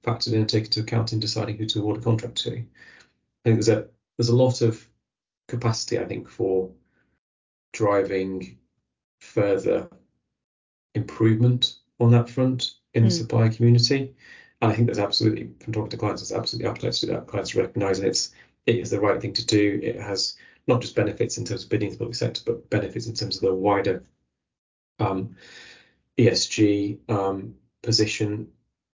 factored 0.04 0.32
in 0.32 0.40
and 0.40 0.48
taken 0.48 0.66
into 0.66 0.80
account 0.80 1.12
in 1.12 1.20
deciding 1.20 1.56
who 1.56 1.66
to 1.66 1.80
award 1.80 1.98
a 1.98 2.00
contract 2.00 2.37
to. 2.37 2.50
I 2.50 2.64
think 3.44 3.56
there's 3.56 3.68
a 3.68 3.87
there's 4.16 4.28
a 4.30 4.37
lot 4.37 4.62
of 4.62 4.88
capacity, 5.48 5.98
I 5.98 6.04
think, 6.04 6.28
for 6.28 6.70
driving 7.72 8.58
further 9.20 9.88
improvement 10.94 11.76
on 11.98 12.11
that 12.12 12.30
front 12.30 12.74
in 12.94 13.02
the 13.02 13.08
mm. 13.08 13.18
supplier 13.18 13.50
community. 13.50 14.14
And 14.61 14.70
I 14.70 14.74
think 14.74 14.87
there's 14.87 14.98
absolutely, 14.98 15.50
from 15.61 15.72
talking 15.72 15.90
to 15.90 15.96
clients, 15.96 16.22
there's 16.22 16.38
absolutely 16.38 16.70
appetite 16.70 16.92
to 16.92 17.06
do 17.06 17.12
that. 17.12 17.26
Clients 17.26 17.54
recognise 17.54 18.00
it's 18.00 18.32
it 18.66 18.76
is 18.76 18.90
the 18.90 19.00
right 19.00 19.20
thing 19.20 19.32
to 19.34 19.46
do. 19.46 19.80
It 19.82 19.96
has 20.00 20.37
not 20.66 20.82
just 20.82 20.94
benefits 20.94 21.38
in 21.38 21.44
terms 21.44 21.64
of 21.64 21.70
bidding 21.70 21.90
the 21.90 21.96
public 21.96 22.16
sector, 22.16 22.42
but 22.44 22.68
benefits 22.68 23.06
in 23.06 23.14
terms 23.14 23.37
of 23.37 23.42
the 23.42 23.54
wider 23.54 24.04
um, 24.98 25.37
ESG 26.18 26.98
um, 27.08 27.54
position. 27.82 28.48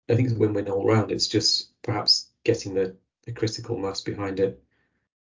I 0.10 0.16
think 0.16 0.28
it's 0.28 0.36
a 0.36 0.40
win-win 0.40 0.70
all 0.70 0.88
round. 0.88 1.12
It's 1.12 1.28
just 1.28 1.70
perhaps 1.84 2.30
getting 2.44 2.74
the, 2.74 2.96
the 3.26 3.32
critical 3.32 3.78
mass 3.78 4.02
behind 4.02 4.40
it 4.40 4.64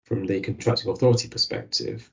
from 0.03 0.25
the 0.25 0.41
contracting 0.41 0.91
authority 0.91 1.27
perspective 1.27 2.09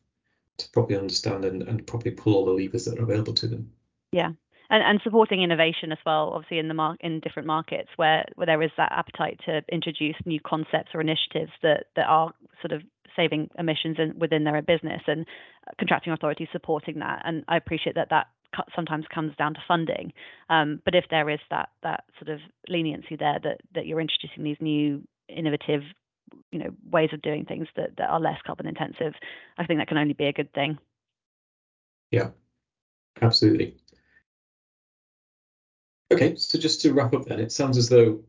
to 0.58 0.68
properly 0.70 0.98
understand 0.98 1.44
and, 1.44 1.62
and 1.62 1.86
properly 1.86 2.10
pull 2.10 2.34
all 2.34 2.44
the 2.44 2.52
levers 2.52 2.84
that 2.84 2.98
are 2.98 3.02
available 3.02 3.34
to 3.34 3.46
them. 3.46 3.72
Yeah. 4.12 4.32
And, 4.70 4.82
and 4.82 5.00
supporting 5.02 5.42
innovation 5.42 5.92
as 5.92 5.98
well, 6.04 6.32
obviously 6.34 6.58
in 6.58 6.68
the 6.68 6.74
mar- 6.74 6.96
in 7.00 7.20
different 7.20 7.46
markets 7.46 7.88
where, 7.96 8.24
where 8.34 8.46
there 8.46 8.62
is 8.62 8.70
that 8.76 8.92
appetite 8.92 9.40
to 9.46 9.62
introduce 9.72 10.16
new 10.26 10.40
concepts 10.40 10.90
or 10.94 11.00
initiatives 11.00 11.52
that, 11.62 11.86
that 11.96 12.06
are 12.06 12.32
sort 12.60 12.72
of 12.72 12.82
saving 13.16 13.48
emissions 13.58 13.96
in, 13.98 14.18
within 14.18 14.44
their 14.44 14.60
business 14.60 15.02
and 15.06 15.26
contracting 15.78 16.12
authorities 16.12 16.48
supporting 16.52 16.98
that. 16.98 17.22
And 17.24 17.44
I 17.48 17.56
appreciate 17.56 17.94
that 17.94 18.10
that 18.10 18.26
sometimes 18.74 19.04
comes 19.14 19.34
down 19.36 19.54
to 19.54 19.60
funding. 19.66 20.12
Um, 20.48 20.80
but 20.84 20.94
if 20.94 21.04
there 21.10 21.28
is 21.30 21.40
that 21.50 21.70
that 21.82 22.04
sort 22.18 22.34
of 22.34 22.40
leniency 22.68 23.16
there 23.16 23.38
that 23.42 23.60
that 23.74 23.86
you're 23.86 24.00
introducing 24.00 24.44
these 24.44 24.56
new 24.60 25.02
innovative 25.28 25.82
you 26.52 26.58
know 26.58 26.70
ways 26.90 27.10
of 27.12 27.22
doing 27.22 27.44
things 27.44 27.68
that, 27.76 27.96
that 27.96 28.08
are 28.08 28.20
less 28.20 28.40
carbon 28.46 28.66
intensive 28.66 29.14
i 29.58 29.66
think 29.66 29.78
that 29.78 29.88
can 29.88 29.98
only 29.98 30.14
be 30.14 30.26
a 30.26 30.32
good 30.32 30.52
thing 30.52 30.78
yeah 32.10 32.28
absolutely 33.20 33.76
okay 36.12 36.36
so 36.36 36.58
just 36.58 36.80
to 36.80 36.92
wrap 36.92 37.14
up 37.14 37.26
then 37.26 37.40
it 37.40 37.52
sounds 37.52 37.76
as 37.76 37.88
though 37.88 38.20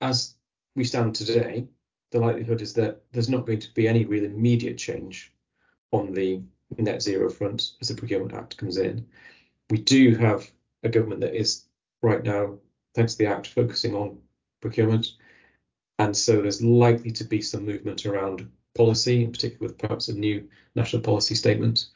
as 0.00 0.34
we 0.74 0.84
stand 0.84 1.14
today 1.14 1.66
the 2.10 2.20
likelihood 2.20 2.62
is 2.62 2.72
that 2.74 3.02
there's 3.12 3.28
not 3.28 3.46
going 3.46 3.58
to 3.58 3.72
be 3.74 3.86
any 3.86 4.04
real 4.04 4.24
immediate 4.24 4.78
change 4.78 5.32
on 5.92 6.12
the 6.12 6.42
net 6.76 7.02
zero 7.02 7.28
front 7.30 7.72
as 7.80 7.88
the 7.88 7.94
Procurement 7.94 8.34
Act 8.34 8.56
comes 8.56 8.76
in. 8.76 9.06
We 9.70 9.78
do 9.78 10.14
have 10.16 10.50
a 10.82 10.88
government 10.88 11.20
that 11.20 11.34
is 11.34 11.64
right 12.02 12.22
now, 12.22 12.58
thanks 12.94 13.14
to 13.14 13.18
the 13.18 13.26
Act, 13.26 13.48
focusing 13.48 13.94
on 13.94 14.18
procurement. 14.60 15.12
And 15.98 16.16
so 16.16 16.40
there's 16.40 16.62
likely 16.62 17.10
to 17.12 17.24
be 17.24 17.42
some 17.42 17.66
movement 17.66 18.06
around 18.06 18.48
policy, 18.76 19.24
in 19.24 19.32
particular 19.32 19.68
with 19.68 19.78
perhaps 19.78 20.08
a 20.08 20.14
new 20.14 20.48
national 20.74 21.02
policy 21.02 21.34
statement. 21.34 21.86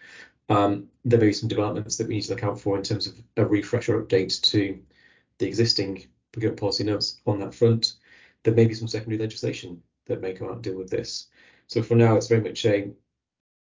Um, 0.48 0.88
there 1.04 1.20
may 1.20 1.26
be 1.26 1.32
some 1.32 1.48
developments 1.48 1.96
that 1.96 2.08
we 2.08 2.14
need 2.14 2.22
to 2.22 2.30
look 2.30 2.44
out 2.44 2.60
for 2.60 2.76
in 2.76 2.82
terms 2.82 3.06
of 3.06 3.14
a 3.36 3.46
refresh 3.46 3.88
or 3.88 4.02
update 4.02 4.40
to 4.42 4.78
the 5.38 5.46
existing 5.46 6.06
procurement 6.32 6.60
policy 6.60 6.84
notes 6.84 7.20
on 7.26 7.38
that 7.40 7.54
front. 7.54 7.94
There 8.42 8.54
may 8.54 8.66
be 8.66 8.74
some 8.74 8.88
secondary 8.88 9.20
legislation 9.20 9.82
that 10.06 10.20
may 10.20 10.32
come 10.32 10.48
out 10.48 10.54
and 10.54 10.62
deal 10.62 10.76
with 10.76 10.90
this. 10.90 11.28
So 11.68 11.82
for 11.82 11.94
now, 11.94 12.16
it's 12.16 12.28
very 12.28 12.42
much 12.42 12.66
a 12.66 12.90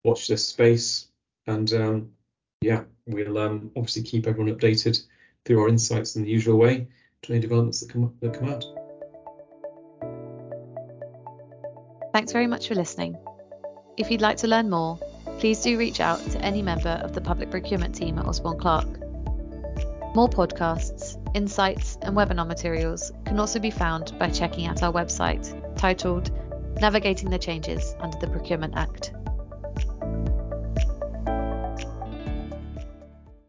watch 0.04 0.28
this 0.28 0.46
space, 0.46 1.08
and 1.46 1.72
um, 1.72 2.12
yeah, 2.60 2.84
we'll 3.06 3.38
um, 3.38 3.70
obviously 3.76 4.02
keep 4.02 4.26
everyone 4.26 4.54
updated 4.54 5.02
through 5.44 5.60
our 5.60 5.68
insights 5.68 6.16
in 6.16 6.22
the 6.22 6.30
usual 6.30 6.58
way 6.58 6.86
to 7.22 7.32
any 7.32 7.40
developments 7.40 7.80
that 7.80 7.90
come 7.92 8.14
that 8.20 8.34
come 8.34 8.48
out. 8.48 8.81
Thanks 12.12 12.32
very 12.32 12.46
much 12.46 12.68
for 12.68 12.74
listening. 12.74 13.16
If 13.96 14.10
you'd 14.10 14.20
like 14.20 14.36
to 14.38 14.46
learn 14.46 14.68
more, 14.68 14.98
please 15.38 15.62
do 15.62 15.78
reach 15.78 15.98
out 15.98 16.20
to 16.30 16.38
any 16.42 16.60
member 16.60 17.00
of 17.02 17.14
the 17.14 17.22
public 17.22 17.50
procurement 17.50 17.94
team 17.94 18.18
at 18.18 18.26
Osborne 18.26 18.58
Clarke. 18.58 18.98
More 20.14 20.28
podcasts, 20.28 21.16
insights, 21.34 21.96
and 22.02 22.14
webinar 22.14 22.46
materials 22.46 23.12
can 23.24 23.40
also 23.40 23.58
be 23.58 23.70
found 23.70 24.18
by 24.18 24.28
checking 24.28 24.66
out 24.66 24.82
our 24.82 24.92
website 24.92 25.74
titled 25.74 26.30
Navigating 26.82 27.30
the 27.30 27.38
Changes 27.38 27.94
under 27.98 28.18
the 28.18 28.28
Procurement 28.28 28.74
Act. 28.76 29.12